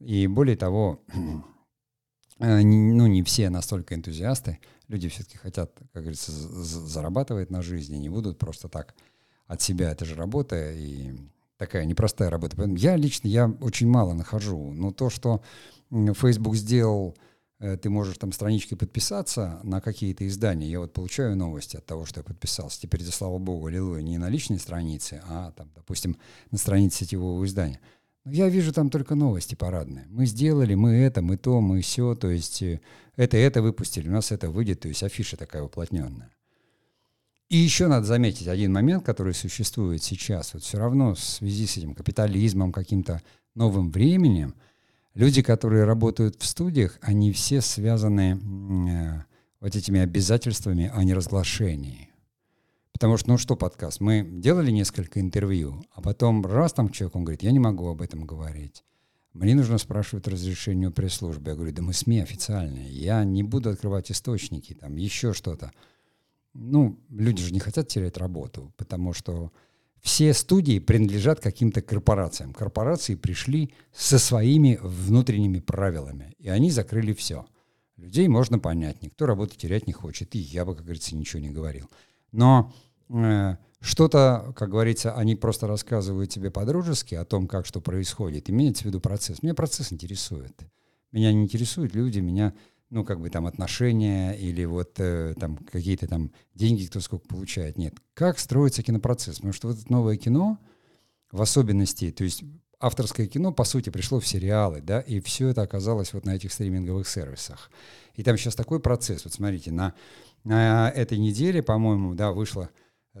И 0.00 0.26
более 0.26 0.56
того, 0.56 1.02
Э, 2.38 2.60
ну, 2.62 3.06
не 3.06 3.22
все 3.22 3.50
настолько 3.50 3.94
энтузиасты. 3.94 4.60
Люди 4.88 5.08
все-таки 5.08 5.36
хотят, 5.36 5.72
как 5.92 6.02
говорится, 6.02 6.32
зарабатывать 6.32 7.50
на 7.50 7.62
жизни, 7.62 7.96
не 7.96 8.08
будут 8.08 8.38
просто 8.38 8.68
так 8.68 8.94
от 9.46 9.60
себя. 9.60 9.90
Это 9.90 10.04
же 10.04 10.14
работа 10.14 10.72
и 10.72 11.14
такая 11.58 11.84
непростая 11.84 12.30
работа. 12.30 12.56
Я 12.76 12.96
лично, 12.96 13.28
я 13.28 13.48
очень 13.60 13.88
мало 13.88 14.14
нахожу. 14.14 14.72
Но 14.72 14.92
то, 14.92 15.10
что 15.10 15.42
Facebook 15.90 16.56
сделал, 16.56 17.16
э, 17.58 17.76
ты 17.76 17.90
можешь 17.90 18.16
там 18.16 18.32
страничкой 18.32 18.78
подписаться 18.78 19.60
на 19.64 19.80
какие-то 19.80 20.26
издания. 20.26 20.70
Я 20.70 20.80
вот 20.80 20.94
получаю 20.94 21.36
новости 21.36 21.76
от 21.76 21.84
того, 21.84 22.06
что 22.06 22.20
я 22.20 22.24
подписался. 22.24 22.80
Теперь, 22.80 23.02
за 23.02 23.12
слава 23.12 23.38
богу, 23.38 23.66
аллилуйя, 23.66 24.00
не 24.02 24.16
на 24.16 24.30
личной 24.30 24.58
странице, 24.58 25.20
а 25.28 25.52
там, 25.52 25.70
допустим, 25.74 26.16
на 26.50 26.58
странице 26.58 27.04
сетевого 27.04 27.44
издания. 27.44 27.80
Я 28.24 28.48
вижу 28.48 28.72
там 28.72 28.90
только 28.90 29.14
новости 29.14 29.54
парадные. 29.54 30.06
Мы 30.08 30.26
сделали, 30.26 30.74
мы 30.74 30.92
это, 30.92 31.22
мы 31.22 31.36
то, 31.36 31.60
мы 31.60 31.80
все, 31.80 32.14
то 32.14 32.30
есть 32.30 32.62
э, 32.62 32.80
это, 33.16 33.36
это 33.36 33.62
выпустили, 33.62 34.08
у 34.08 34.12
нас 34.12 34.32
это 34.32 34.48
выйдет, 34.48 34.80
то 34.80 34.88
есть 34.88 35.02
афиша 35.02 35.36
такая 35.36 35.62
уплотненная. 35.62 36.30
И 37.48 37.56
еще 37.56 37.86
надо 37.86 38.04
заметить 38.04 38.46
один 38.46 38.72
момент, 38.72 39.04
который 39.04 39.32
существует 39.32 40.02
сейчас. 40.02 40.52
Вот 40.52 40.62
все 40.62 40.78
равно 40.78 41.14
в 41.14 41.18
связи 41.18 41.66
с 41.66 41.78
этим 41.78 41.94
капитализмом, 41.94 42.72
каким-то 42.72 43.22
новым 43.54 43.90
временем, 43.90 44.54
люди, 45.14 45.40
которые 45.40 45.84
работают 45.84 46.36
в 46.40 46.44
студиях, 46.44 46.98
они 47.00 47.32
все 47.32 47.62
связаны 47.62 48.38
э, 48.38 49.22
вот 49.60 49.74
этими 49.74 50.00
обязательствами 50.00 50.90
о 50.94 51.02
неразглашении. 51.04 52.10
Потому 52.92 53.16
что, 53.16 53.30
ну 53.30 53.38
что 53.38 53.56
подкаст, 53.56 54.00
мы 54.00 54.28
делали 54.28 54.70
несколько 54.70 55.20
интервью, 55.20 55.84
а 55.94 56.02
потом 56.02 56.44
раз 56.44 56.72
там 56.72 56.90
человек, 56.90 57.16
он 57.16 57.24
говорит, 57.24 57.42
я 57.42 57.52
не 57.52 57.60
могу 57.60 57.88
об 57.88 58.02
этом 58.02 58.24
говорить. 58.24 58.84
Мне 59.32 59.54
нужно 59.54 59.78
спрашивать 59.78 60.26
разрешение 60.26 60.88
у 60.88 60.92
пресс-службы. 60.92 61.50
Я 61.50 61.56
говорю, 61.56 61.72
да 61.72 61.80
мы 61.80 61.92
СМИ 61.92 62.20
официальные, 62.20 62.90
я 62.90 63.22
не 63.24 63.42
буду 63.42 63.70
открывать 63.70 64.10
источники, 64.10 64.74
там 64.74 64.96
еще 64.96 65.32
что-то. 65.32 65.70
Ну, 66.60 66.98
люди 67.10 67.42
же 67.42 67.52
не 67.52 67.60
хотят 67.60 67.88
терять 67.88 68.16
работу, 68.16 68.72
потому 68.76 69.12
что 69.12 69.52
все 70.00 70.32
студии 70.32 70.78
принадлежат 70.78 71.40
каким-то 71.40 71.82
корпорациям. 71.82 72.52
Корпорации 72.52 73.14
пришли 73.14 73.72
со 73.92 74.18
своими 74.18 74.78
внутренними 74.82 75.60
правилами, 75.60 76.34
и 76.38 76.48
они 76.48 76.70
закрыли 76.70 77.12
все. 77.12 77.46
Людей 77.96 78.28
можно 78.28 78.58
понять, 78.58 79.02
никто 79.02 79.26
работу 79.26 79.56
терять 79.56 79.86
не 79.86 79.92
хочет, 79.92 80.34
и 80.34 80.38
я 80.38 80.64
бы, 80.64 80.74
как 80.74 80.84
говорится, 80.84 81.16
ничего 81.16 81.40
не 81.40 81.50
говорил. 81.50 81.90
Но 82.30 82.72
Э, 83.10 83.56
что-то, 83.80 84.52
как 84.56 84.70
говорится, 84.70 85.14
они 85.14 85.36
просто 85.36 85.66
рассказывают 85.66 86.30
тебе 86.30 86.50
по-дружески 86.50 87.14
о 87.14 87.24
том, 87.24 87.46
как 87.46 87.66
что 87.66 87.80
происходит. 87.80 88.50
Имеется 88.50 88.84
в 88.84 88.86
виду 88.86 89.00
процесс. 89.00 89.42
Меня 89.42 89.54
процесс 89.54 89.92
интересует. 89.92 90.60
Меня 91.12 91.32
не 91.32 91.44
интересуют 91.44 91.94
люди, 91.94 92.18
меня, 92.18 92.54
ну, 92.90 93.04
как 93.04 93.20
бы 93.20 93.30
там 93.30 93.46
отношения 93.46 94.32
или 94.32 94.64
вот 94.64 94.98
э, 94.98 95.34
там 95.38 95.56
какие-то 95.56 96.06
там 96.06 96.32
деньги, 96.54 96.86
кто 96.86 97.00
сколько 97.00 97.26
получает. 97.28 97.76
Нет. 97.76 97.94
Как 98.14 98.38
строится 98.38 98.82
кинопроцесс? 98.82 99.36
Потому 99.36 99.52
что 99.52 99.68
вот 99.68 99.78
это 99.78 99.92
новое 99.92 100.16
кино, 100.16 100.58
в 101.30 101.42
особенности, 101.42 102.10
то 102.10 102.24
есть 102.24 102.42
авторское 102.80 103.26
кино, 103.26 103.52
по 103.52 103.64
сути, 103.64 103.90
пришло 103.90 104.20
в 104.20 104.26
сериалы, 104.26 104.80
да, 104.80 105.00
и 105.00 105.20
все 105.20 105.48
это 105.48 105.62
оказалось 105.62 106.12
вот 106.12 106.24
на 106.24 106.34
этих 106.34 106.52
стриминговых 106.52 107.08
сервисах. 107.08 107.70
И 108.14 108.22
там 108.22 108.36
сейчас 108.36 108.54
такой 108.54 108.80
процесс. 108.80 109.24
Вот 109.24 109.34
смотрите, 109.34 109.70
на, 109.70 109.94
на 110.44 110.90
этой 110.90 111.18
неделе, 111.18 111.62
по-моему, 111.62 112.14
да, 112.14 112.32
вышло 112.32 112.70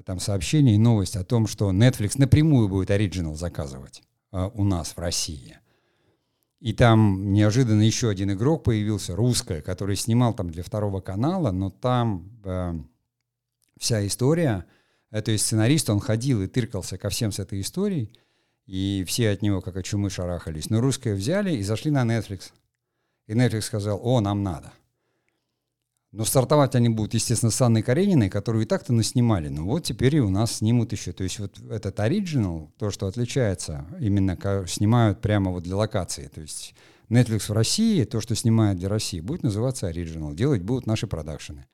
там 0.04 0.20
сообщение 0.20 0.76
и 0.76 0.78
новость 0.78 1.16
о 1.16 1.24
том, 1.24 1.46
что 1.46 1.70
Netflix 1.72 2.12
напрямую 2.16 2.68
будет 2.68 2.90
оригинал 2.90 3.34
заказывать 3.34 4.02
э, 4.32 4.50
у 4.54 4.64
нас 4.64 4.90
в 4.96 4.98
России. 4.98 5.58
И 6.60 6.72
там 6.72 7.32
неожиданно 7.32 7.82
еще 7.82 8.08
один 8.08 8.32
игрок 8.32 8.64
появился, 8.64 9.14
русская, 9.14 9.62
который 9.62 9.94
снимал 9.94 10.34
там 10.34 10.50
для 10.50 10.64
второго 10.64 11.00
канала, 11.00 11.52
но 11.52 11.70
там 11.70 12.40
э, 12.44 12.74
вся 13.78 14.04
история, 14.06 14.66
э, 15.10 15.22
то 15.22 15.30
есть 15.30 15.46
сценарист, 15.46 15.88
он 15.88 16.00
ходил 16.00 16.42
и 16.42 16.48
тыркался 16.48 16.98
ко 16.98 17.10
всем 17.10 17.30
с 17.30 17.38
этой 17.38 17.60
историей, 17.60 18.12
и 18.66 19.04
все 19.06 19.30
от 19.30 19.40
него 19.40 19.60
как 19.60 19.76
от 19.76 19.84
чумы 19.84 20.10
шарахались. 20.10 20.68
Но 20.68 20.80
русское 20.80 21.14
взяли 21.14 21.52
и 21.52 21.62
зашли 21.62 21.92
на 21.92 22.02
Netflix. 22.02 22.50
И 23.28 23.34
Netflix 23.34 23.62
сказал, 23.62 24.00
о, 24.02 24.20
нам 24.20 24.42
надо. 24.42 24.72
Но 26.10 26.24
стартовать 26.24 26.74
они 26.74 26.88
будут, 26.88 27.12
естественно, 27.12 27.50
с 27.50 27.60
Анной 27.60 27.82
Карениной, 27.82 28.30
которую 28.30 28.64
и 28.64 28.66
так-то 28.66 28.94
наснимали. 28.94 29.48
Ну 29.48 29.66
вот 29.66 29.84
теперь 29.84 30.16
и 30.16 30.20
у 30.20 30.30
нас 30.30 30.56
снимут 30.56 30.92
еще. 30.92 31.12
То 31.12 31.22
есть 31.22 31.38
вот 31.38 31.58
этот 31.70 32.00
оригинал, 32.00 32.72
то, 32.78 32.90
что 32.90 33.06
отличается, 33.06 33.86
именно 34.00 34.38
снимают 34.66 35.20
прямо 35.20 35.50
вот 35.50 35.64
для 35.64 35.76
локации. 35.76 36.28
То 36.28 36.40
есть 36.40 36.74
Netflix 37.10 37.48
в 37.48 37.52
России, 37.52 38.04
то, 38.04 38.22
что 38.22 38.34
снимают 38.34 38.78
для 38.78 38.88
России, 38.88 39.20
будет 39.20 39.42
называться 39.42 39.86
оригинал. 39.86 40.32
Делать 40.32 40.62
будут 40.62 40.86
наши 40.86 41.06
продакшены. 41.06 41.66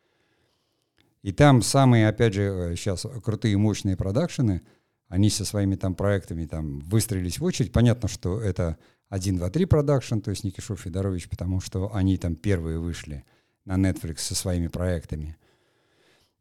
И 1.23 1.31
там 1.31 1.63
самые, 1.63 2.09
опять 2.09 2.35
же, 2.35 2.75
сейчас 2.77 3.05
э, 3.05 3.21
крутые, 3.23 3.57
мощные 3.57 3.97
продакшены, 3.97 4.63
они 5.09 5.31
со 5.31 5.45
своими 5.45 5.77
там 5.77 5.95
проектами 5.95 6.45
там 6.45 6.81
выстроились 6.81 7.39
в 7.39 7.45
очередь. 7.45 7.73
Понятно, 7.73 8.09
что 8.09 8.41
это 8.41 8.79
1, 9.11 9.37
2, 9.37 9.49
3 9.49 9.65
продакшн, 9.67 10.19
то 10.19 10.31
есть 10.31 10.43
Никишов, 10.43 10.81
Федорович, 10.81 11.29
потому 11.29 11.61
что 11.61 11.95
они 11.95 12.19
там 12.19 12.35
первые 12.35 12.81
вышли– 12.81 13.23
на 13.65 13.77
Netflix 13.77 14.19
со 14.19 14.35
своими 14.35 14.69
проектами. 14.69 15.37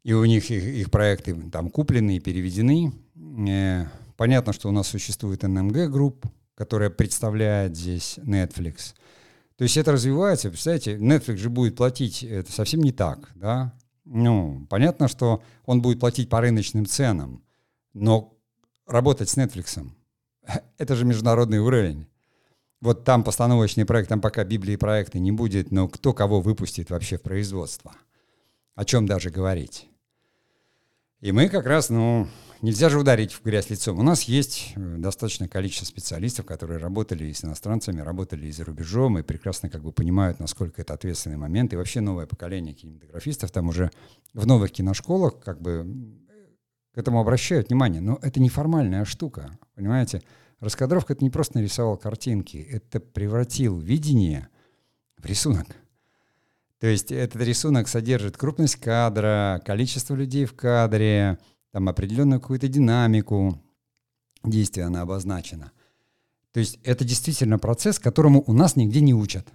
И 0.02 0.12
у 0.12 0.24
них 0.24 0.50
их, 0.50 0.64
их 0.64 0.90
проекты 0.90 1.34
там 1.50 1.70
куплены 1.70 2.16
и 2.16 2.20
переведены. 2.20 2.92
Э, 3.48 3.86
понятно, 4.16 4.52
что 4.52 4.68
у 4.68 4.72
нас 4.72 4.88
существует 4.88 5.44
NMG 5.44 5.88
Group, 5.90 6.26
которая 6.54 6.90
представляет 6.90 7.76
здесь 7.76 8.18
Netflix. 8.18 8.94
То 9.56 9.64
есть 9.64 9.76
это 9.76 9.92
развивается. 9.92 10.50
Представляете, 10.50 10.96
Netflix 10.96 11.36
же 11.36 11.50
будет 11.50 11.76
платить, 11.76 12.22
это 12.22 12.50
совсем 12.52 12.80
не 12.80 12.92
так, 12.92 13.30
да? 13.34 13.72
Ну, 14.04 14.66
понятно, 14.68 15.08
что 15.08 15.42
он 15.64 15.80
будет 15.80 16.00
платить 16.00 16.28
по 16.28 16.40
рыночным 16.40 16.84
ценам, 16.84 17.42
но 17.94 18.36
работать 18.86 19.30
с 19.30 19.38
Netflix— 19.38 19.82
это 20.78 20.96
же 20.96 21.04
международный 21.04 21.58
уровень. 21.58 22.06
Вот 22.84 23.02
там 23.02 23.24
постановочный 23.24 23.86
проект, 23.86 24.10
там 24.10 24.20
пока 24.20 24.44
Библии 24.44 24.76
проекта 24.76 25.18
не 25.18 25.32
будет, 25.32 25.70
но 25.70 25.88
кто 25.88 26.12
кого 26.12 26.42
выпустит 26.42 26.90
вообще 26.90 27.16
в 27.16 27.22
производство? 27.22 27.94
О 28.74 28.84
чем 28.84 29.06
даже 29.06 29.30
говорить? 29.30 29.88
И 31.20 31.32
мы 31.32 31.48
как 31.48 31.64
раз, 31.64 31.88
ну, 31.88 32.28
нельзя 32.60 32.90
же 32.90 32.98
ударить 33.00 33.32
в 33.32 33.42
грязь 33.42 33.70
лицом. 33.70 33.98
У 33.98 34.02
нас 34.02 34.24
есть 34.24 34.74
э, 34.76 34.96
достаточное 34.98 35.48
количество 35.48 35.86
специалистов, 35.86 36.44
которые 36.44 36.78
работали 36.78 37.24
и 37.24 37.32
с 37.32 37.42
иностранцами, 37.42 38.02
работали 38.02 38.48
и 38.48 38.52
за 38.52 38.66
рубежом, 38.66 39.18
и 39.18 39.22
прекрасно 39.22 39.70
как 39.70 39.82
бы 39.82 39.90
понимают, 39.90 40.38
насколько 40.38 40.82
это 40.82 40.92
ответственный 40.92 41.38
момент. 41.38 41.72
И 41.72 41.76
вообще 41.76 42.02
новое 42.02 42.26
поколение 42.26 42.74
кинематографистов 42.74 43.50
там 43.50 43.70
уже 43.70 43.92
в 44.34 44.46
новых 44.46 44.72
киношколах 44.72 45.40
как 45.40 45.58
бы 45.62 46.20
к 46.92 46.98
этому 46.98 47.18
обращают 47.18 47.70
внимание. 47.70 48.02
Но 48.02 48.18
это 48.20 48.40
неформальная 48.40 49.06
штука, 49.06 49.58
понимаете? 49.74 50.20
Раскадровка— 50.64 51.12
это 51.14 51.22
не 51.22 51.30
просто 51.30 51.58
нарисовал 51.58 51.98
картинки, 51.98 52.56
это 52.56 52.98
превратил 52.98 53.78
видение 53.78 54.48
в 55.18 55.26
рисунок. 55.26 55.66
То 56.80 56.86
есть 56.86 57.12
этот 57.12 57.42
рисунок 57.42 57.86
содержит 57.86 58.36
крупность 58.36 58.76
кадра, 58.76 59.62
количество 59.64 60.14
людей 60.14 60.46
в 60.46 60.54
кадре, 60.54 61.38
там 61.70 61.88
определенную 61.88 62.40
какую-то 62.40 62.68
динамику 62.68 63.60
действия 64.42 64.84
она 64.84 65.02
обозначена. 65.02 65.72
То 66.52 66.60
есть 66.60 66.78
это 66.82 67.04
действительно 67.04 67.58
процесс, 67.58 67.98
которому 67.98 68.42
у 68.46 68.52
нас 68.54 68.74
нигде 68.74 69.02
не 69.02 69.12
учат. 69.12 69.46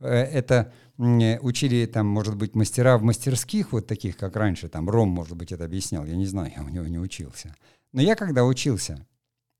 Э, 0.00 0.08
это 0.08 0.72
учили 0.98 1.84
там, 1.84 2.06
может 2.06 2.36
быть, 2.36 2.54
мастера 2.54 2.96
в 2.96 3.02
мастерских, 3.02 3.72
вот 3.72 3.86
таких, 3.86 4.16
как 4.16 4.34
раньше, 4.34 4.68
там 4.70 4.88
Ром, 4.88 5.10
может 5.10 5.36
быть, 5.36 5.52
это 5.52 5.66
объяснял, 5.66 6.06
я 6.06 6.16
не 6.16 6.26
знаю, 6.26 6.52
я 6.56 6.62
у 6.62 6.68
него 6.68 6.86
не 6.86 6.98
учился. 6.98 7.54
Но 7.92 8.00
я 8.00 8.14
когда 8.14 8.46
учился, 8.46 9.06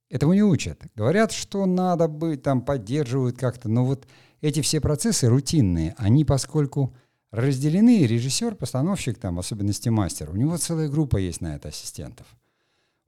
Этому 0.08 0.34
не 0.34 0.42
учат. 0.42 0.80
Говорят, 0.94 1.32
что 1.32 1.66
надо 1.66 2.06
быть, 2.06 2.42
там 2.42 2.62
поддерживают 2.62 3.36
как-то, 3.36 3.68
но 3.68 3.84
вот 3.84 4.06
эти 4.40 4.60
все 4.60 4.80
процессы 4.80 5.28
рутинные, 5.28 5.94
они 5.98 6.24
поскольку 6.24 6.94
разделены, 7.32 8.06
режиссер, 8.06 8.54
постановщик, 8.54 9.18
там, 9.18 9.38
особенности 9.38 9.88
мастер, 9.88 10.30
у 10.30 10.36
него 10.36 10.56
целая 10.58 10.88
группа 10.88 11.16
есть 11.16 11.40
на 11.40 11.56
это 11.56 11.68
ассистентов. 11.68 12.26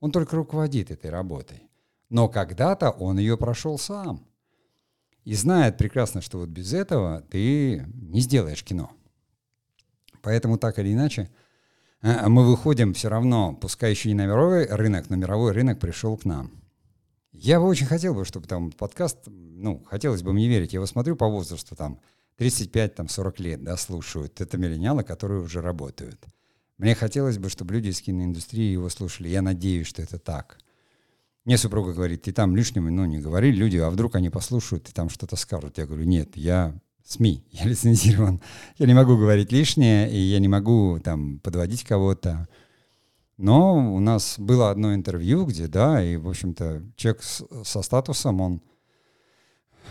Он 0.01 0.11
только 0.11 0.37
руководит 0.37 0.91
этой 0.91 1.11
работой. 1.11 1.63
Но 2.09 2.29
когда-то 2.29 2.91
он 2.91 3.19
ее 3.19 3.37
прошел 3.37 3.79
сам. 3.79 4.25
И 5.25 5.35
знает 5.35 5.77
прекрасно, 5.77 6.21
что 6.21 6.39
вот 6.39 6.49
без 6.49 6.73
этого 6.73 7.21
ты 7.31 7.85
не 7.95 8.21
сделаешь 8.21 8.65
кино. 8.65 8.91
Поэтому 10.23 10.59
так 10.59 10.79
или 10.79 10.93
иначе, 10.93 11.31
э, 12.01 12.29
мы 12.29 12.47
выходим 12.47 12.95
все 12.95 13.09
равно, 13.09 13.55
пускай 13.55 13.91
еще 13.91 14.09
не 14.09 14.15
на 14.15 14.27
мировой 14.27 14.67
рынок, 14.67 15.11
но 15.11 15.17
мировой 15.17 15.53
рынок 15.53 15.79
пришел 15.79 16.17
к 16.17 16.25
нам. 16.25 16.51
Я 17.41 17.61
бы 17.61 17.67
очень 17.67 17.87
хотел 17.87 18.15
бы, 18.15 18.25
чтобы 18.25 18.49
там 18.49 18.73
подкаст, 18.73 19.19
ну, 19.27 19.85
хотелось 19.85 20.23
бы 20.23 20.33
мне 20.33 20.49
верить, 20.49 20.73
я 20.73 20.79
его 20.79 20.87
смотрю 20.87 21.15
по 21.15 21.29
возрасту, 21.29 21.77
там, 21.77 22.01
35, 22.37 22.95
там, 22.97 23.09
40 23.09 23.41
лет, 23.41 23.63
да, 23.63 23.77
слушают. 23.77 24.41
Это 24.41 24.59
миллениалы, 24.59 25.05
которые 25.05 25.41
уже 25.41 25.61
работают. 25.61 26.21
Мне 26.79 26.97
хотелось 26.97 27.39
бы, 27.39 27.49
чтобы 27.49 27.75
люди 27.75 27.89
из 27.89 28.01
киноиндустрии 28.01 28.73
его 28.73 28.89
слушали. 28.89 29.29
Я 29.29 29.43
надеюсь, 29.43 29.87
что 29.87 30.03
это 30.03 30.19
так. 30.19 30.59
Мне 31.45 31.59
супруга 31.59 31.93
говорит, 31.93 32.23
ты 32.23 32.33
там 32.33 32.57
лишнего, 32.57 32.89
ну, 32.91 33.05
не 33.05 33.19
говори, 33.19 33.53
люди, 33.53 33.77
а 33.77 33.91
вдруг 33.91 34.17
они 34.17 34.31
послушают 34.31 34.89
и 34.89 34.93
там 34.93 35.09
что-то 35.09 35.37
скажут. 35.37 35.79
Я 35.79 35.87
говорю, 35.87 36.05
нет, 36.05 36.37
я 36.37 36.75
СМИ, 37.05 37.45
я 37.53 37.67
лицензирован. 37.67 38.41
Я 38.79 38.87
не 38.87 38.95
могу 38.95 39.17
говорить 39.17 39.53
лишнее, 39.53 40.11
и 40.11 40.19
я 40.19 40.41
не 40.41 40.49
могу 40.49 40.99
там 41.03 41.39
подводить 41.39 41.85
кого-то. 41.85 42.49
Но 43.39 43.95
у 43.95 44.01
нас 44.01 44.35
было 44.37 44.71
одно 44.71 44.93
интервью, 44.95 45.47
где, 45.47 45.69
да, 45.69 46.05
и, 46.05 46.17
в 46.17 46.29
общем-то, 46.29 46.83
человек 46.97 47.23
с, 47.23 47.45
со 47.65 47.83
статусом, 47.83 48.41
он 48.41 48.63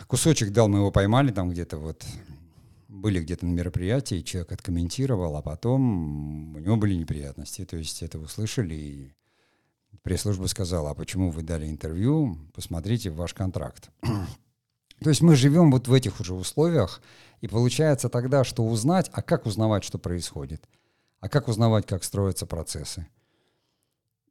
кусочек 0.08 0.52
дал, 0.52 0.68
мы 0.68 0.80
его 0.80 0.92
поймали 0.92 1.32
там 1.32 1.50
где-то 1.50 1.78
вот, 1.78 2.06
были 2.90 3.22
где-то 3.22 3.46
на 3.46 3.52
мероприятии, 3.52 4.22
человек 4.22 4.52
откомментировал, 4.52 5.38
а 5.38 5.42
потом 5.42 6.58
у 6.58 6.60
него 6.60 6.76
были 6.76 6.96
неприятности, 6.96 7.64
то 7.64 7.78
есть 7.78 8.04
это 8.04 8.20
услышали, 8.20 8.76
и 8.76 9.14
пресс-служба 10.04 10.48
сказала, 10.48 10.92
а 10.92 10.94
почему 10.94 11.32
вы 11.32 11.42
дали 11.42 11.70
интервью, 11.70 12.38
посмотрите 12.54 13.12
ваш 13.12 13.34
контракт. 13.34 13.92
То 15.00 15.10
есть 15.10 15.22
мы 15.22 15.38
живем 15.38 15.72
вот 15.72 15.88
в 15.88 15.94
этих 15.94 16.20
уже 16.20 16.34
условиях, 16.34 17.02
и 17.40 17.48
получается 17.48 18.10
тогда, 18.10 18.44
что 18.44 18.66
узнать, 18.66 19.10
а 19.14 19.22
как 19.22 19.46
узнавать, 19.46 19.86
что 19.86 20.00
происходит, 20.00 20.68
а 21.22 21.30
как 21.30 21.48
узнавать, 21.48 21.86
как 21.86 22.04
строятся 22.04 22.46
процессы. 22.46 23.08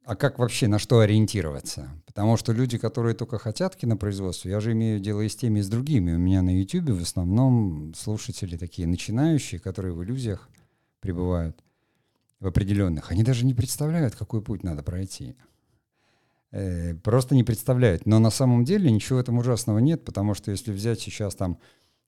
А 0.07 0.15
как 0.15 0.39
вообще, 0.39 0.69
на 0.69 0.79
что 0.79 1.01
ориентироваться? 1.01 1.89
Потому 2.05 2.37
что 2.37 2.53
люди, 2.53 2.77
которые 2.77 3.13
только 3.13 3.37
хотят 3.37 3.75
кинопроизводство, 3.75 4.47
я 4.47 4.61
же 4.61 4.71
имею 4.71 5.01
дело 5.01 5.19
и 5.19 5.27
с 5.27 5.35
теми, 5.35 5.59
и 5.59 5.61
с 5.61 5.67
другими. 5.67 6.13
У 6.13 6.17
меня 6.17 6.41
на 6.41 6.57
YouTube 6.57 6.91
в 6.91 7.01
основном 7.01 7.93
слушатели 7.93 8.55
такие 8.55 8.87
начинающие, 8.87 9.59
которые 9.59 9.93
в 9.93 10.01
иллюзиях 10.01 10.47
пребывают 11.01 11.61
в 12.39 12.47
определенных. 12.47 13.11
Они 13.11 13.21
даже 13.21 13.45
не 13.45 13.53
представляют, 13.53 14.15
какой 14.15 14.41
путь 14.41 14.63
надо 14.63 14.81
пройти. 14.81 15.35
Э, 16.51 16.95
просто 16.95 17.35
не 17.35 17.43
представляют. 17.43 18.05
Но 18.05 18.19
на 18.19 18.29
самом 18.29 18.63
деле 18.63 18.89
ничего 18.89 19.17
в 19.17 19.21
этом 19.21 19.37
ужасного 19.39 19.79
нет, 19.79 20.05
потому 20.05 20.35
что 20.35 20.51
если 20.51 20.71
взять 20.71 21.01
сейчас 21.01 21.35
там 21.35 21.59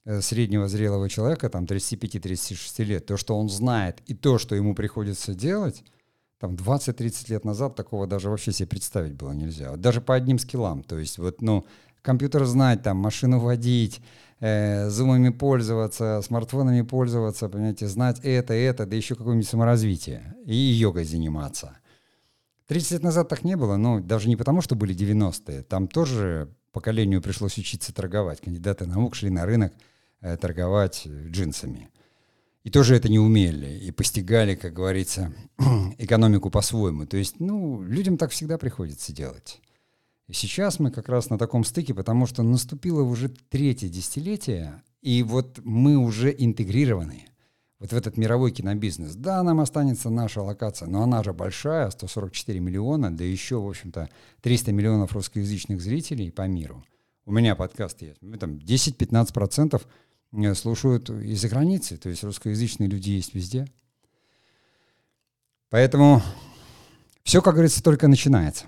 э, 0.05 0.21
среднего 0.21 0.69
зрелого 0.69 1.09
человека, 1.09 1.49
там 1.49 1.65
35-36 1.65 2.81
лет, 2.85 3.05
то, 3.05 3.17
что 3.17 3.37
он 3.37 3.49
знает, 3.49 4.01
и 4.05 4.13
то, 4.13 4.37
что 4.37 4.55
ему 4.55 4.73
приходится 4.73 5.35
делать— 5.35 5.83
там 6.39 6.55
20-30 6.55 7.31
лет 7.31 7.45
назад 7.45 7.75
такого 7.75 8.07
даже 8.07 8.29
вообще 8.29 8.51
себе 8.51 8.67
представить 8.67 9.13
было 9.13 9.31
нельзя. 9.31 9.71
Вот 9.71 9.81
даже 9.81 9.99
по 9.99 10.15
одним 10.15 10.39
скиллам. 10.39 10.83
То 10.83 10.97
есть 10.97 11.17
вот, 11.17 11.41
ну, 11.41 11.65
компьютер 12.01 12.45
знать, 12.45 12.81
там, 12.81 12.97
машину 12.97 13.39
водить, 13.39 14.01
э, 14.39 14.89
зумами 14.89 15.29
пользоваться, 15.29 16.21
смартфонами 16.21 16.81
пользоваться, 16.81 17.49
понимаете, 17.49 17.87
знать 17.87 18.19
это, 18.23 18.53
это, 18.53 18.85
да 18.85 18.95
еще 18.95 19.15
какое-нибудь 19.15 19.49
саморазвитие. 19.49 20.35
И 20.45 20.55
йогой 20.55 21.03
заниматься. 21.03 21.77
30 22.67 22.91
лет 22.91 23.03
назад 23.03 23.27
так 23.27 23.43
не 23.43 23.57
было, 23.57 23.75
но 23.75 23.99
даже 23.99 24.29
не 24.29 24.37
потому, 24.37 24.61
что 24.61 24.75
были 24.75 24.95
90-е. 24.95 25.63
Там 25.63 25.87
тоже 25.87 26.49
поколению 26.71 27.21
пришлось 27.21 27.57
учиться 27.57 27.93
торговать. 27.93 28.39
Кандидаты 28.39 28.85
наук 28.85 29.15
шли 29.15 29.29
на 29.29 29.45
рынок 29.45 29.73
э, 30.21 30.37
торговать 30.37 31.05
джинсами. 31.05 31.89
И 32.63 32.69
тоже 32.69 32.95
это 32.95 33.09
не 33.09 33.19
умели, 33.19 33.79
и 33.79 33.91
постигали, 33.91 34.55
как 34.55 34.73
говорится, 34.73 35.33
экономику 35.97 36.49
по-своему. 36.49 37.05
То 37.05 37.17
есть, 37.17 37.39
ну, 37.39 37.81
людям 37.81 38.17
так 38.17 38.31
всегда 38.31 38.57
приходится 38.57 39.13
делать. 39.13 39.61
И 40.27 40.33
сейчас 40.33 40.79
мы 40.79 40.91
как 40.91 41.09
раз 41.09 41.29
на 41.29 41.37
таком 41.37 41.63
стыке, 41.63 41.93
потому 41.93 42.25
что 42.25 42.43
наступило 42.43 43.01
уже 43.01 43.29
третье 43.29 43.87
десятилетие, 43.87 44.83
и 45.01 45.23
вот 45.23 45.59
мы 45.63 45.97
уже 45.97 46.35
интегрированы 46.37 47.25
вот 47.79 47.91
в 47.91 47.95
этот 47.95 48.17
мировой 48.17 48.51
кинобизнес. 48.51 49.15
Да, 49.15 49.41
нам 49.41 49.61
останется 49.61 50.09
наша 50.09 50.41
локация, 50.41 50.87
но 50.87 51.01
она 51.01 51.23
же 51.23 51.33
большая, 51.33 51.89
144 51.89 52.59
миллиона, 52.59 53.15
да 53.15 53.23
еще, 53.23 53.59
в 53.59 53.67
общем-то, 53.67 54.09
300 54.41 54.71
миллионов 54.71 55.13
русскоязычных 55.13 55.81
зрителей 55.81 56.31
по 56.31 56.47
миру. 56.47 56.83
у 57.25 57.31
меня 57.31 57.55
подкаст 57.55 58.01
есть, 58.01 58.21
мы 58.21 58.37
там 58.37 58.55
10-15% 58.55 59.81
э, 60.31 60.53
слушают 60.55 61.09
из-за 61.09 61.49
границы, 61.49 61.97
то 61.97 62.09
есть 62.09 62.23
русскоязычные 62.23 62.89
люди 62.89 63.11
есть 63.11 63.33
везде. 63.33 63.67
Поэтому 65.69 66.21
все, 67.23 67.41
как 67.41 67.53
говорится, 67.53 67.83
только 67.83 68.07
начинается. 68.07 68.65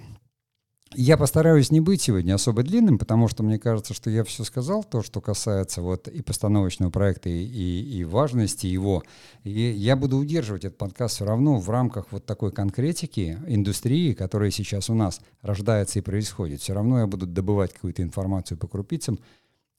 Я 0.94 1.16
постараюсь 1.16 1.72
не 1.72 1.80
быть 1.80 2.02
сегодня 2.02 2.34
особо 2.34 2.64
длинным, 2.64 3.00
потому 3.00 3.30
что 3.30 3.44
мне 3.44 3.58
кажется, 3.58 3.94
что 3.94 4.10
я 4.10 4.26
все 4.26 4.44
сказал, 4.44 4.84
то, 4.84 5.02
что 5.02 5.22
касается 5.22 5.82
вот 5.82 6.10
и 6.10 6.22
постановочного 6.22 6.92
проекта, 6.92 7.30
и, 7.30 7.82
и 7.82 8.04
важности 8.04 8.68
его. 8.68 9.02
И 9.46 9.52
я 9.52 9.96
буду 9.96 10.18
удерживать 10.18 10.66
этот 10.66 10.78
подкаст 10.78 11.16
все 11.16 11.26
равно 11.26 11.60
в 11.60 11.70
рамках 11.70 12.08
вот 12.12 12.26
такой 12.26 12.52
конкретики 12.52 13.40
индустрии, 13.48 14.12
которая 14.12 14.52
сейчас 14.52 14.90
у 14.90 14.94
нас 14.94 15.22
рождается 15.42 16.00
и 16.00 16.02
происходит. 16.02 16.60
Все 16.60 16.74
равно 16.74 17.00
я 17.00 17.08
буду 17.08 17.26
добывать 17.26 17.74
какую-то 17.74 18.04
информацию 18.04 18.58
по 18.58 18.68
крупицам, 18.68 19.18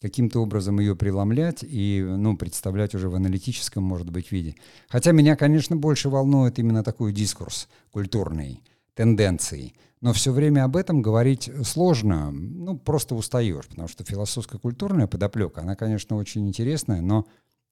каким-то 0.03 0.41
образом 0.41 0.81
ее 0.81 0.95
преломлять 0.95 1.63
и 1.63 2.05
ну, 2.07 2.37
представлять 2.37 2.95
уже 2.95 3.09
в 3.09 3.15
аналитическом, 3.15 3.83
может 3.85 4.11
быть, 4.11 4.33
виде. 4.33 4.57
Хотя 4.89 5.13
меня, 5.13 5.37
конечно, 5.37 5.77
больше 5.77 6.11
волнует 6.11 6.59
именно 6.59 6.83
такой 6.83 7.13
дискурс 7.13 7.69
культурный, 7.91 8.61
тенденции– 8.95 9.73
но 10.03 10.13
все 10.13 10.33
время 10.33 10.65
об 10.65 10.77
этом 10.77 11.01
говорить 11.01 11.49
сложно, 11.65 12.33
ну, 12.33 12.77
просто 12.77 13.15
устаешь, 13.15 13.69
потому 13.69 13.87
что 13.87 14.05
философско-культурная 14.05 15.07
подоплека, 15.07 15.61
она, 15.61 15.77
конечно, 15.77 16.17
очень 16.17 16.47
интересная, 16.49 17.01
но 17.01 17.25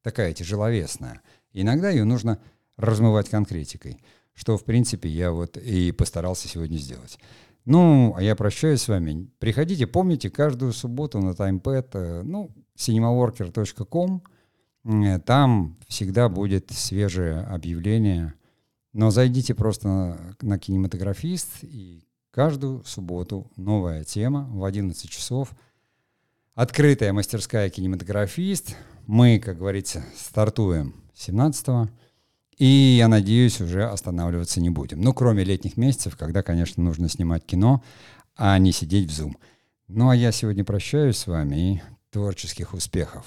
такая 0.02 0.32
тяжеловесная. 0.32 1.22
иногда 1.52 1.90
ее 1.90 2.04
нужно 2.04 2.38
размывать 2.76 3.28
конкретикой, 3.28 4.00
что, 4.32 4.56
в 4.56 4.64
принципе, 4.64 5.08
я 5.08 5.32
вот 5.32 5.56
и 5.56 5.90
постарался 5.90 6.46
сегодня 6.46 6.78
сделать. 6.78 7.18
Ну, 7.64 8.14
а 8.16 8.22
я 8.22 8.34
прощаюсь 8.36 8.82
с 8.82 8.88
вами. 8.88 9.28
Приходите, 9.38 9.86
помните, 9.86 10.30
каждую 10.30 10.72
субботу 10.72 11.20
на 11.20 11.30
TimePad, 11.30 11.88
э, 11.92 12.22
ну, 12.22 12.50
cinemaworker.com, 12.76 14.22
э, 14.84 15.18
там 15.20 15.78
всегда 15.88 16.28
будет 16.28 16.70
свежее 16.70 17.40
объявление. 17.40 18.34
Но 18.92 19.10
зайдите 19.10 19.54
просто 19.54 19.88
на, 19.88 20.36
на 20.40 20.58
кинематографист 20.58 21.62
и 21.62 22.04
Каждую 22.30 22.84
субботу 22.84 23.50
новая 23.56 24.04
тема 24.04 24.48
в 24.52 24.64
11 24.64 25.10
часов. 25.10 25.52
Открытая 26.54 27.12
мастерская 27.12 27.68
кинематографист. 27.70 28.76
Мы, 29.06 29.40
как 29.40 29.58
говорится, 29.58 30.04
стартуем 30.16 30.94
17-го. 31.16 31.88
И, 32.60 32.66
я 32.98 33.08
надеюсь, 33.08 33.58
уже 33.62 33.88
останавливаться 33.88 34.60
не 34.60 34.68
будем. 34.68 35.00
Ну, 35.00 35.14
кроме 35.14 35.44
летних 35.44 35.78
месяцев, 35.78 36.18
когда, 36.18 36.42
конечно, 36.42 36.82
нужно 36.82 37.08
снимать 37.08 37.46
кино, 37.46 37.82
а 38.36 38.58
не 38.58 38.70
сидеть 38.70 39.10
в 39.10 39.18
Zoom. 39.18 39.32
Ну, 39.88 40.10
а 40.10 40.14
я 40.14 40.30
сегодня 40.30 40.62
прощаюсь 40.62 41.16
с 41.16 41.26
вами 41.26 41.56
и 41.56 41.82
творческих 42.10 42.74
успехов. 42.74 43.24